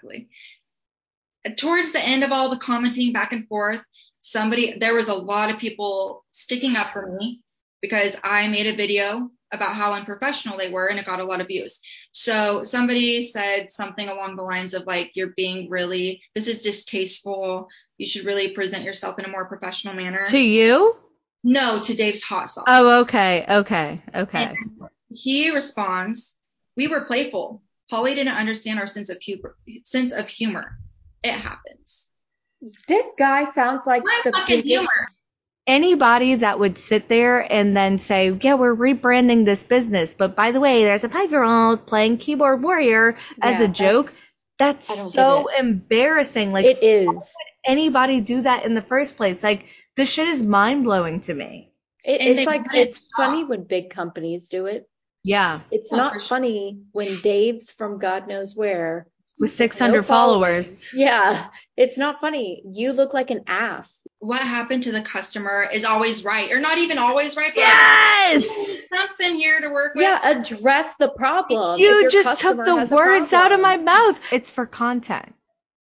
Towards 1.57 1.92
the 1.92 2.00
end 2.00 2.24
of 2.24 2.33
all 2.33 2.50
the 2.50 2.59
commenting 2.59 3.12
back 3.12 3.33
and 3.33 3.48
forth, 3.48 3.83
somebody 4.20 4.79
there 4.79 4.94
was 4.94 5.09
a 5.09 5.14
lot 5.14 5.50
of 5.50 5.59
people 5.59 6.24
sticking 6.31 6.76
up 6.76 6.88
for 6.88 7.07
me 7.07 7.40
because 7.81 8.16
I 8.22 8.48
made 8.48 8.66
a 8.66 8.76
video 8.76 9.31
about 9.53 9.74
how 9.74 9.94
unprofessional 9.94 10.59
they 10.59 10.70
were 10.70 10.88
and 10.88 10.98
it 10.98 11.07
got 11.07 11.20
a 11.20 11.24
lot 11.24 11.40
of 11.40 11.48
views. 11.48 11.81
So 12.12 12.62
somebody 12.62 13.22
said 13.22 13.70
something 13.70 14.09
along 14.09 14.37
the 14.37 14.42
lines 14.42 14.74
of 14.74 14.87
like 14.87 15.12
you're 15.14 15.35
being 15.37 15.70
really 15.70 16.22
this 16.35 16.46
is 16.46 16.61
distasteful. 16.61 17.68
You 17.98 18.07
should 18.07 18.24
really 18.24 18.50
present 18.50 18.85
yourself 18.85 19.18
in 19.18 19.24
a 19.24 19.29
more 19.29 19.46
professional 19.46 19.94
manner. 19.94 20.24
To 20.24 20.38
you? 20.38 20.96
No, 21.42 21.81
to 21.81 21.94
Dave's 21.94 22.22
hot 22.22 22.50
sauce. 22.50 22.64
Oh, 22.68 23.00
okay. 23.00 23.44
Okay. 23.48 24.03
Okay. 24.14 24.44
And 24.44 24.57
he 25.09 25.50
responds, 25.50 26.37
"We 26.76 26.87
were 26.88 27.00
playful. 27.03 27.62
Holley 27.90 28.14
didn't 28.14 28.37
understand 28.37 28.79
our 28.79 28.87
sense 28.87 29.09
of 29.09 29.20
humor. 29.20 29.57
Sense 29.85 30.12
of 30.12 30.29
humor. 30.29 30.79
It 31.22 31.33
happens. 31.33 32.09
This 32.88 33.06
guy 33.18 33.44
sounds 33.44 33.87
like 33.87 34.04
My 34.04 34.20
the 34.24 34.33
fucking 34.33 34.59
biggest... 34.59 34.68
humor. 34.68 35.09
Anybody 35.66 36.37
that 36.37 36.59
would 36.59 36.78
sit 36.78 37.09
there 37.09 37.40
and 37.40 37.76
then 37.76 37.98
say, 37.98 38.37
"Yeah, 38.42 38.54
we're 38.54 38.74
rebranding 38.74 39.44
this 39.44 39.62
business," 39.62 40.14
but 40.14 40.35
by 40.35 40.50
the 40.50 40.59
way, 40.59 40.85
there's 40.85 41.04
a 41.04 41.09
five-year-old 41.09 41.87
playing 41.87 42.18
keyboard 42.18 42.62
warrior 42.62 43.16
as 43.40 43.61
yeah, 43.61 43.66
a 43.66 43.68
joke. 43.68 44.06
That's, 44.59 44.88
that's 44.88 45.12
so 45.12 45.46
embarrassing. 45.56 46.52
Like 46.52 46.64
it 46.64 46.83
is. 46.83 47.06
Why 47.06 47.12
would 47.14 47.22
anybody 47.66 48.20
do 48.20 48.42
that 48.42 48.64
in 48.64 48.74
the 48.74 48.83
first 48.83 49.16
place? 49.16 49.42
Like 49.42 49.64
this 49.96 50.11
shit 50.11 50.28
is 50.28 50.42
mind 50.42 50.85
blowing 50.85 51.20
to 51.22 51.35
me. 51.35 51.72
It, 52.04 52.20
it's 52.20 52.46
like 52.46 52.62
it's 52.74 53.09
funny 53.16 53.44
when 53.44 53.64
big 53.64 53.90
companies 53.90 54.48
do 54.48 54.66
it. 54.66 54.88
Yeah. 55.22 55.61
It's 55.70 55.92
not 55.92 56.20
funny 56.22 56.80
when 56.92 57.20
Dave's 57.20 57.70
from 57.70 57.98
God 57.98 58.26
knows 58.26 58.56
where 58.56 59.06
with 59.40 59.50
600 59.53 59.96
no 59.96 60.03
followers. 60.03 60.92
Yeah. 60.92 61.48
It's 61.76 61.96
not 61.96 62.20
funny. 62.20 62.62
You 62.66 62.92
look 62.92 63.14
like 63.14 63.31
an 63.31 63.44
ass. 63.46 64.00
What 64.18 64.42
happened 64.42 64.83
to 64.83 64.92
the 64.92 65.00
customer 65.00 65.66
is 65.72 65.83
always 65.83 66.24
right, 66.24 66.53
or 66.53 66.61
not 66.61 66.76
even 66.76 66.98
always 66.98 67.37
right. 67.37 67.50
But 67.55 67.61
yes. 67.61 68.46
Something 68.94 69.37
here 69.37 69.59
to 69.62 69.70
work 69.70 69.94
with. 69.94 70.03
Yeah. 70.03 70.20
Address 70.22 70.94
the 70.96 71.09
problem. 71.09 71.81
You 71.81 72.11
just 72.11 72.38
took 72.40 72.59
the 72.59 72.87
words 72.90 73.33
out 73.33 73.53
of 73.53 73.61
my 73.61 73.79
mouth. 73.79 74.20
It's 74.31 74.50
for 74.50 74.66
content. 74.66 75.35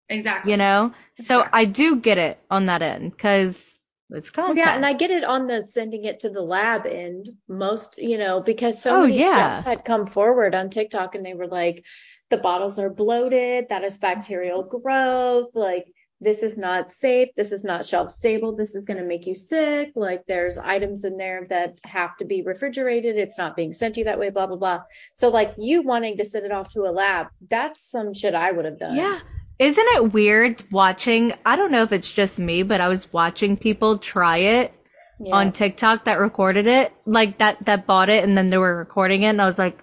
Exactly. 0.08 0.52
You 0.52 0.56
know? 0.56 0.94
So 1.16 1.40
exactly. 1.40 1.60
I 1.60 1.64
do 1.64 1.96
get 1.96 2.18
it 2.18 2.38
on 2.48 2.66
that 2.66 2.80
end 2.80 3.10
because 3.10 3.78
it's 4.10 4.30
content. 4.30 4.56
Well, 4.56 4.66
yeah, 4.66 4.76
and 4.76 4.86
I 4.86 4.92
get 4.92 5.10
it 5.10 5.24
on 5.24 5.48
the 5.48 5.64
sending 5.64 6.04
it 6.04 6.20
to 6.20 6.30
the 6.30 6.40
lab 6.40 6.86
end. 6.86 7.30
Most, 7.48 7.98
you 7.98 8.18
know, 8.18 8.40
because 8.40 8.80
so 8.80 8.98
oh, 8.98 9.00
many 9.02 9.18
yeah. 9.18 9.54
chefs 9.54 9.66
had 9.66 9.84
come 9.84 10.06
forward 10.06 10.54
on 10.54 10.70
TikTok 10.70 11.16
and 11.16 11.26
they 11.26 11.34
were 11.34 11.48
like, 11.48 11.84
the 12.30 12.36
bottles 12.36 12.78
are 12.78 12.90
bloated, 12.90 13.66
that 13.70 13.84
is 13.84 13.96
bacterial 13.96 14.62
growth, 14.62 15.50
like 15.54 15.86
this 16.20 16.42
is 16.42 16.56
not 16.56 16.90
safe, 16.90 17.28
this 17.36 17.52
is 17.52 17.62
not 17.62 17.86
shelf 17.86 18.10
stable, 18.10 18.56
this 18.56 18.74
is 18.74 18.84
going 18.84 18.98
to 18.98 19.04
make 19.04 19.26
you 19.26 19.36
sick. 19.36 19.92
Like 19.94 20.24
there's 20.26 20.58
items 20.58 21.04
in 21.04 21.16
there 21.16 21.46
that 21.48 21.78
have 21.84 22.16
to 22.18 22.24
be 22.24 22.42
refrigerated, 22.42 23.16
it's 23.16 23.38
not 23.38 23.54
being 23.56 23.72
sent 23.72 23.94
to 23.94 24.00
you 24.00 24.04
that 24.06 24.18
way, 24.18 24.30
blah 24.30 24.46
blah 24.46 24.56
blah. 24.56 24.82
So 25.14 25.28
like 25.28 25.54
you 25.58 25.82
wanting 25.82 26.16
to 26.18 26.24
send 26.24 26.44
it 26.44 26.52
off 26.52 26.72
to 26.72 26.82
a 26.82 26.92
lab, 26.92 27.28
that's 27.48 27.88
some 27.88 28.12
shit 28.14 28.34
I 28.34 28.50
would 28.52 28.64
have 28.64 28.78
done. 28.78 28.96
Yeah. 28.96 29.20
Isn't 29.58 29.86
it 29.88 30.12
weird 30.12 30.62
watching? 30.70 31.32
I 31.44 31.56
don't 31.56 31.72
know 31.72 31.82
if 31.82 31.92
it's 31.92 32.12
just 32.12 32.38
me, 32.38 32.62
but 32.62 32.80
I 32.80 32.88
was 32.88 33.12
watching 33.12 33.56
people 33.56 33.98
try 33.98 34.38
it 34.38 34.72
Yeah. 35.20 35.34
on 35.34 35.52
TikTok 35.52 36.04
that 36.04 36.20
recorded 36.20 36.66
it, 36.66 36.92
like 37.06 37.38
that 37.38 37.64
that 37.64 37.86
bought 37.86 38.08
it 38.08 38.22
and 38.22 38.36
then 38.36 38.50
they 38.50 38.58
were 38.58 38.76
recording 38.76 39.22
it, 39.22 39.28
and 39.28 39.42
I 39.42 39.46
was 39.46 39.58
like, 39.58 39.78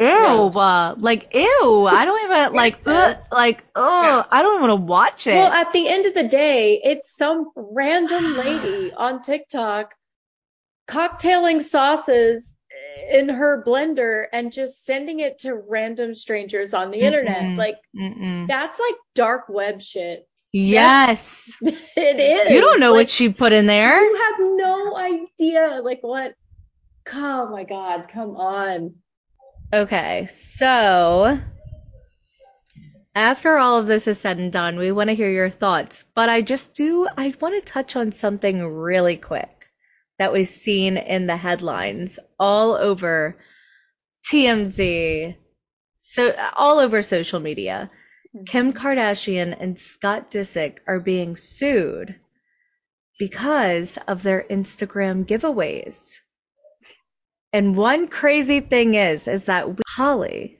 ew, 0.00 0.06
uh, 0.06 0.94
like 0.98 1.28
ew. 1.34 1.86
I 1.86 2.04
don't 2.04 2.24
even 2.24 2.52
like, 2.54 2.80
ugh, 2.86 3.18
like, 3.30 3.64
oh, 3.76 4.24
I 4.30 4.42
don't 4.42 4.60
want 4.60 4.70
to 4.70 4.76
watch 4.76 5.26
it. 5.26 5.34
Well, 5.34 5.52
at 5.52 5.72
the 5.72 5.88
end 5.88 6.06
of 6.06 6.14
the 6.14 6.24
day, 6.24 6.80
it's 6.82 7.14
some 7.16 7.50
random 7.54 8.34
lady 8.36 8.92
on 8.96 9.22
TikTok 9.22 9.94
cocktailing 10.88 11.62
sauces 11.62 12.54
in 13.10 13.28
her 13.28 13.62
blender 13.66 14.24
and 14.32 14.52
just 14.52 14.84
sending 14.84 15.20
it 15.20 15.38
to 15.40 15.54
random 15.54 16.14
strangers 16.14 16.74
on 16.74 16.90
the 16.90 17.00
internet. 17.00 17.42
Mm-mm. 17.42 17.58
Like 17.58 17.76
Mm-mm. 17.96 18.48
that's 18.48 18.78
like 18.78 18.94
dark 19.14 19.48
web 19.48 19.80
shit. 19.82 20.26
Yes, 20.52 21.52
It 21.62 22.20
is. 22.20 22.52
you 22.52 22.60
don't 22.60 22.80
know 22.80 22.90
Like, 22.90 23.04
what 23.04 23.10
she 23.10 23.28
put 23.28 23.52
in 23.52 23.66
there. 23.66 24.04
You 24.04 24.14
have 24.16 24.40
no 24.40 24.96
idea. 24.96 25.80
Like 25.82 26.00
what? 26.02 26.34
Oh 27.12 27.48
my 27.50 27.64
God, 27.64 28.06
come 28.12 28.36
on. 28.36 28.94
Okay, 29.72 30.26
so 30.26 31.38
after 33.14 33.56
all 33.56 33.78
of 33.78 33.86
this 33.86 34.08
is 34.08 34.18
said 34.18 34.38
and 34.38 34.52
done, 34.52 34.78
we 34.78 34.90
want 34.90 35.10
to 35.10 35.14
hear 35.14 35.30
your 35.30 35.50
thoughts. 35.50 36.04
But 36.14 36.28
I 36.28 36.42
just 36.42 36.74
do, 36.74 37.06
I 37.16 37.32
want 37.40 37.64
to 37.64 37.72
touch 37.72 37.94
on 37.94 38.10
something 38.10 38.66
really 38.66 39.16
quick 39.16 39.48
that 40.18 40.32
we've 40.32 40.48
seen 40.48 40.96
in 40.96 41.26
the 41.26 41.36
headlines 41.36 42.18
all 42.38 42.74
over 42.74 43.38
TMZ, 44.30 45.36
so 45.98 46.34
all 46.56 46.80
over 46.80 47.02
social 47.02 47.38
media. 47.38 47.90
Hmm. 48.32 48.44
Kim 48.44 48.72
Kardashian 48.72 49.56
and 49.58 49.78
Scott 49.78 50.32
Disick 50.32 50.78
are 50.88 51.00
being 51.00 51.36
sued 51.36 52.16
because 53.20 53.98
of 54.08 54.24
their 54.24 54.44
Instagram 54.50 55.26
giveaways. 55.26 56.20
And 57.52 57.76
one 57.76 58.08
crazy 58.08 58.60
thing 58.60 58.94
is, 58.94 59.26
is 59.26 59.46
that 59.46 59.68
we- 59.68 59.82
Holley, 59.88 60.58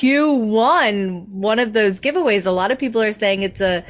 you 0.00 0.30
won 0.32 1.26
one 1.30 1.58
of 1.58 1.72
those 1.72 2.00
giveaways. 2.00 2.46
A 2.46 2.50
lot 2.50 2.70
of 2.70 2.78
people 2.78 3.02
are 3.02 3.12
saying 3.12 3.42
it's 3.42 3.60
a 3.60 3.84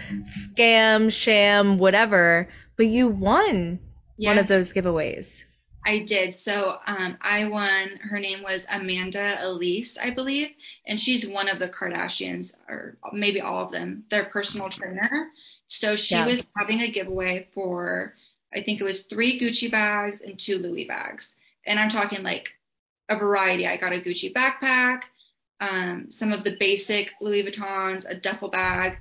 scam, 0.56 1.12
sham, 1.12 1.78
whatever, 1.78 2.48
but 2.76 2.86
you 2.86 3.08
won 3.08 3.78
one 4.16 4.38
of 4.38 4.48
those 4.48 4.72
giveaways. 4.72 5.44
I 5.86 5.98
did. 6.00 6.34
So 6.34 6.78
um, 6.86 7.18
I 7.20 7.46
won. 7.46 7.96
Her 8.00 8.18
name 8.18 8.42
was 8.42 8.66
Amanda 8.70 9.36
Elise, 9.42 9.98
I 9.98 10.10
believe, 10.10 10.48
and 10.86 10.98
she's 10.98 11.26
one 11.28 11.48
of 11.48 11.58
the 11.58 11.68
Kardashians, 11.68 12.54
or 12.68 12.96
maybe 13.12 13.40
all 13.42 13.64
of 13.64 13.70
them. 13.72 14.04
Their 14.08 14.24
personal 14.24 14.70
trainer. 14.70 15.28
So 15.66 15.96
she 15.96 16.14
Yeah. 16.14 16.26
was 16.26 16.44
having 16.56 16.80
a 16.80 16.88
giveaway 16.88 17.48
for, 17.52 18.14
I 18.54 18.60
think 18.60 18.80
it 18.80 18.84
was 18.84 19.04
three 19.04 19.38
Gucci 19.38 19.70
bags 19.70 20.20
and 20.22 20.38
two 20.38 20.58
Louis 20.58 20.84
bags, 20.84 21.36
and 21.66 21.78
I'm 21.78 21.88
talking 21.88 22.22
like 22.22 22.56
a 23.08 23.16
variety. 23.16 23.66
I 23.66 23.76
got 23.76 23.92
a 23.92 23.96
Gucci 24.00 24.32
backpack, 24.32 25.02
um, 25.60 26.10
some 26.10 26.32
of 26.32 26.44
the 26.44 26.56
basic 26.58 27.12
Louis 27.20 27.42
Vuittons, 27.42 28.08
a 28.08 28.14
duffel 28.14 28.48
bag, 28.48 28.98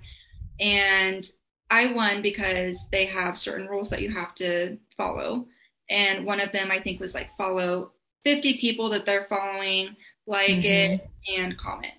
and 0.59 1.29
I 1.69 1.93
won 1.93 2.21
because 2.21 2.85
they 2.91 3.05
have 3.05 3.37
certain 3.37 3.67
rules 3.67 3.89
that 3.89 4.01
you 4.01 4.11
have 4.11 4.35
to 4.35 4.77
follow 4.97 5.47
and 5.89 6.25
one 6.25 6.39
of 6.39 6.51
them 6.51 6.71
I 6.71 6.79
think 6.79 6.99
was 6.99 7.13
like 7.13 7.31
follow 7.33 7.91
50 8.23 8.57
people 8.57 8.89
that 8.89 9.05
they're 9.05 9.25
following, 9.25 9.95
like 10.25 10.49
Mhm. 10.49 10.65
it, 10.65 11.09
and 11.37 11.57
comment. 11.57 11.93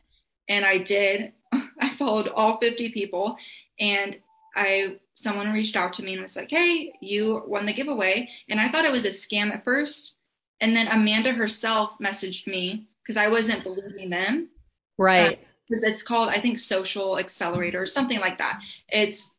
And 0.49 0.65
I 0.65 0.79
did. 0.79 1.33
I 1.81 1.91
followed 1.91 2.29
all 2.29 2.59
50 2.59 2.91
people, 2.91 3.37
and 3.79 4.21
I 4.57 4.99
someone 5.25 5.53
reached 5.53 5.75
out 5.75 5.95
to 5.95 6.05
me 6.05 6.13
and 6.13 6.23
was 6.23 6.37
like, 6.37 6.51
"Hey, 6.51 6.93
you 7.01 7.43
won 7.47 7.67
the 7.67 7.73
giveaway." 7.73 8.31
And 8.49 8.61
I 8.61 8.69
thought 8.69 8.85
it 8.85 8.93
was 8.93 9.05
a 9.05 9.09
scam 9.09 9.53
at 9.53 9.65
first, 9.65 10.15
and 10.61 10.77
then 10.77 10.87
Amanda 10.87 11.33
herself 11.33 11.99
messaged 11.99 12.47
me 12.47 12.87
because 13.03 13.17
I 13.17 13.29
wasn't 13.29 13.65
believing 13.65 14.11
them 14.11 14.51
Right. 14.99 15.39
Uh, 15.39 15.45
because 15.69 15.83
it's 15.83 16.03
called 16.03 16.29
I 16.29 16.39
think 16.39 16.59
Social 16.59 17.19
Accelerator 17.19 17.83
or 17.83 17.87
something 17.87 18.21
like 18.21 18.39
that. 18.39 18.61
It's 18.89 19.35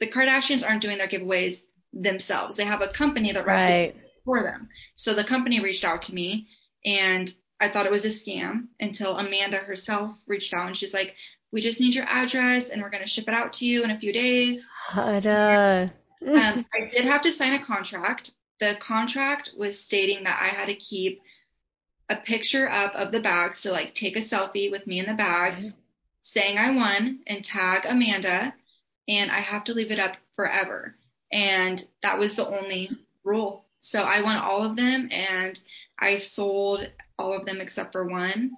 the 0.00 0.10
Kardashians 0.10 0.66
aren't 0.66 0.82
doing 0.82 0.98
their 0.98 1.08
giveaways 1.08 1.66
themselves. 1.92 2.56
They 2.56 2.64
have 2.64 2.82
a 2.82 2.88
company 2.88 3.32
that 3.32 3.46
runs 3.46 3.62
right. 3.62 3.96
for 4.24 4.42
them. 4.42 4.68
So 4.94 5.14
the 5.14 5.24
company 5.24 5.60
reached 5.60 5.84
out 5.84 6.02
to 6.02 6.14
me 6.14 6.48
and 6.84 7.32
I 7.60 7.68
thought 7.68 7.86
it 7.86 7.92
was 7.92 8.04
a 8.04 8.08
scam 8.08 8.68
until 8.80 9.16
Amanda 9.16 9.58
herself 9.58 10.18
reached 10.26 10.52
out 10.54 10.66
and 10.66 10.76
she's 10.76 10.94
like, 10.94 11.14
we 11.56 11.62
just 11.62 11.80
need 11.80 11.94
your 11.94 12.04
address 12.04 12.68
and 12.68 12.82
we're 12.82 12.90
going 12.90 13.02
to 13.02 13.08
ship 13.08 13.28
it 13.28 13.32
out 13.32 13.54
to 13.54 13.64
you 13.64 13.82
in 13.82 13.90
a 13.90 13.98
few 13.98 14.12
days. 14.12 14.68
Ta-da. 14.90 15.88
Um, 16.20 16.66
I 16.74 16.90
did 16.92 17.06
have 17.06 17.22
to 17.22 17.32
sign 17.32 17.54
a 17.54 17.58
contract. 17.58 18.32
The 18.60 18.76
contract 18.78 19.52
was 19.56 19.80
stating 19.80 20.24
that 20.24 20.38
I 20.38 20.48
had 20.48 20.66
to 20.66 20.74
keep 20.74 21.22
a 22.10 22.16
picture 22.16 22.68
up 22.68 22.94
of 22.94 23.10
the 23.10 23.20
bag. 23.20 23.56
So 23.56 23.72
like 23.72 23.94
take 23.94 24.18
a 24.18 24.20
selfie 24.20 24.70
with 24.70 24.86
me 24.86 24.98
in 24.98 25.06
the 25.06 25.14
bags 25.14 25.74
saying 26.20 26.58
I 26.58 26.72
won 26.72 27.20
and 27.26 27.42
tag 27.42 27.86
Amanda 27.88 28.52
and 29.08 29.30
I 29.30 29.38
have 29.38 29.64
to 29.64 29.72
leave 29.72 29.90
it 29.90 29.98
up 29.98 30.18
forever. 30.34 30.94
And 31.32 31.82
that 32.02 32.18
was 32.18 32.36
the 32.36 32.46
only 32.46 32.90
rule. 33.24 33.64
So 33.80 34.02
I 34.02 34.20
won 34.20 34.36
all 34.36 34.62
of 34.62 34.76
them 34.76 35.08
and 35.10 35.58
I 35.98 36.16
sold 36.16 36.86
all 37.18 37.32
of 37.32 37.46
them 37.46 37.62
except 37.62 37.92
for 37.92 38.04
one. 38.04 38.50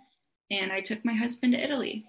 And 0.51 0.73
I 0.73 0.81
took 0.81 1.05
my 1.05 1.15
husband 1.15 1.53
to 1.53 1.63
Italy. 1.63 2.05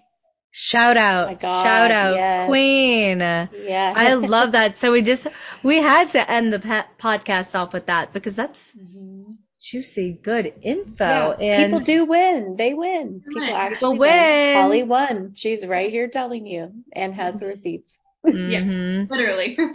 Shout 0.52 0.96
out. 0.96 1.28
my 1.28 1.34
God, 1.34 1.62
Shout 1.64 1.90
out. 1.90 2.14
yes. 2.14 2.48
Queen. 2.48 3.18
yeah. 3.20 3.94
I 3.96 4.14
love 4.14 4.52
that. 4.52 4.78
So 4.78 4.90
we 4.92 5.02
just, 5.02 5.26
we 5.62 5.76
had 5.76 6.10
to 6.12 6.30
end 6.30 6.52
the 6.52 6.58
pa- 6.58 6.86
podcast 7.00 7.54
off 7.58 7.72
with 7.72 7.86
that 7.86 8.12
because 8.12 8.34
that's 8.34 8.72
Mhm. 8.72 9.36
juicy, 9.62 10.18
good 10.22 10.52
info. 10.62 11.36
Yeah, 11.38 11.60
and 11.60 11.72
people 11.72 11.80
do 11.86 12.04
win. 12.04 12.56
They 12.56 12.74
win. 12.74 13.22
People 13.26 13.42
Win. 13.42 13.50
actually 13.50 13.94
People 13.94 13.98
win. 13.98 14.56
Holley 14.56 14.82
won. 14.82 15.32
She's 15.36 15.64
right 15.64 15.90
here 15.90 16.08
telling 16.08 16.46
you 16.46 16.72
and 16.92 17.14
has 17.14 17.38
the 17.38 17.46
receipts. 17.46 17.92
Mhm. 18.26 19.08
Literally. 19.10 19.56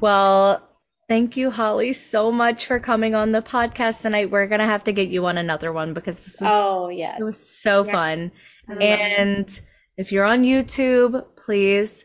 Well, 0.00 0.62
thank 1.08 1.36
you, 1.36 1.50
Holley, 1.50 1.92
so 1.92 2.30
much 2.30 2.66
for 2.66 2.78
coming 2.78 3.14
on 3.16 3.32
the 3.32 3.42
podcast 3.42 4.00
tonight. 4.02 4.30
We're 4.30 4.46
gonna 4.46 4.66
have 4.68 4.84
to 4.84 4.92
get 4.92 5.08
you 5.08 5.26
on 5.26 5.38
another 5.38 5.72
one 5.72 5.92
because 5.92 6.16
this 6.24 6.40
was 6.40 6.50
Oh, 6.52 6.88
yes. 6.88 7.18
it 7.18 7.24
was 7.24 7.60
so 7.60 7.84
Yeah. 7.84 7.92
fun. 7.92 8.32
I 8.68 8.72
love. 8.72 8.80
And 8.80 9.60
if 9.96 10.12
you're 10.12 10.24
on 10.24 10.42
YouTube, 10.42 11.24
please 11.36 12.04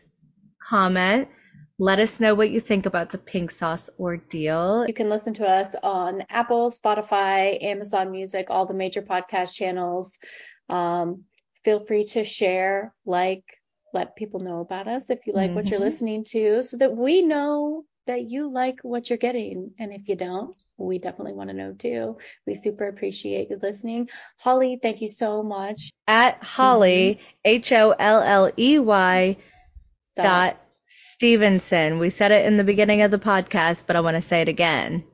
comment. 0.68 1.28
Let 1.78 2.00
us 2.00 2.18
know 2.20 2.34
what 2.34 2.50
you 2.50 2.60
think 2.60 2.86
about 2.86 3.10
the 3.10 3.18
pink 3.18 3.50
sauce 3.50 3.88
ordeal. 3.98 4.84
You 4.86 4.94
can 4.94 5.08
listen 5.08 5.34
to 5.34 5.46
us 5.48 5.74
on 5.82 6.24
Apple, 6.28 6.70
Spotify, 6.70 7.62
Amazon 7.62 8.10
Music, 8.10 8.46
all 8.50 8.66
the 8.66 8.74
major 8.74 9.02
podcast 9.02 9.54
channels. 9.54 10.18
Um, 10.68 11.24
feel 11.64 11.84
free 11.86 12.04
to 12.06 12.24
share, 12.24 12.94
like, 13.06 13.44
let 13.94 14.16
people 14.16 14.40
know 14.40 14.60
about 14.60 14.88
us 14.88 15.08
if 15.08 15.26
you 15.26 15.32
like 15.32 15.54
what 15.54 15.70
you're 15.70 15.80
Mhm. 15.80 15.84
listening 15.84 16.24
to 16.24 16.62
so 16.62 16.76
that 16.78 16.94
we 16.96 17.22
know 17.22 17.84
that 18.06 18.28
you 18.28 18.50
like 18.50 18.80
what 18.82 19.08
you're 19.08 19.16
getting. 19.18 19.72
And 19.78 19.92
if 19.92 20.08
you 20.08 20.16
don't, 20.16 20.56
we 20.86 20.98
definitely 20.98 21.32
want 21.32 21.50
to 21.50 21.56
know 21.56 21.72
too. 21.72 22.18
We 22.46 22.54
super 22.54 22.86
appreciate 22.88 23.50
you 23.50 23.58
listening. 23.60 24.08
Holley, 24.36 24.78
thank 24.80 25.00
you 25.02 25.08
so 25.08 25.42
much. 25.42 25.90
At 26.06 26.42
Holley, 26.42 27.18
mm-hmm. 27.20 27.24
H 27.44 27.72
O 27.72 27.90
L 27.98 28.22
L 28.22 28.52
E 28.56 28.78
Y 28.78 29.36
dot 30.16 30.60
Stevenson. 30.86 31.98
We 31.98 32.10
said 32.10 32.30
it 32.30 32.46
in 32.46 32.56
the 32.56 32.64
beginning 32.64 33.02
of 33.02 33.10
the 33.10 33.18
podcast, 33.18 33.84
but 33.86 33.96
I 33.96 34.00
want 34.00 34.16
to 34.16 34.22
say 34.22 34.40
it 34.40 34.48
again. 34.48 35.04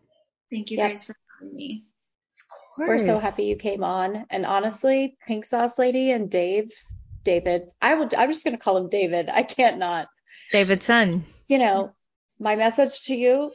Thank 0.51 0.71
you 0.71 0.79
Yep. 0.79 0.91
guys 0.91 1.05
for 1.05 1.17
having 1.41 1.57
me. 1.57 1.85
Of 2.39 2.77
course. 2.77 2.89
We're 2.89 3.07
so 3.07 3.19
happy 3.19 3.45
you 3.45 3.57
came 3.57 3.83
on. 3.83 4.27
And 4.31 4.45
honestly, 4.45 5.17
Pink 5.27 5.47
Sauce 5.47 5.79
Lady 5.79 6.11
and 6.11 6.31
Dave's 6.31 6.93
David, 7.25 7.69
I 7.81 7.95
would 7.95 8.15
I'm 8.15 8.31
just 8.31 8.45
gonna 8.45 8.59
call 8.59 8.77
him 8.77 8.91
David. 8.91 9.29
I 9.31 9.43
can't 9.43 9.79
not. 9.79 10.09
Davidson. 10.53 11.25
You 11.49 11.59
know, 11.59 11.93
my 12.39 12.57
message 12.57 13.03
to 13.05 13.15
you, 13.17 13.53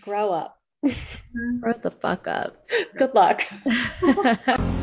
grow 0.00 0.30
up. 0.30 0.57
Grow 1.60 1.72
the 1.82 1.90
fuck 1.90 2.26
up. 2.26 2.64
Good 2.96 3.14
luck. 3.14 3.42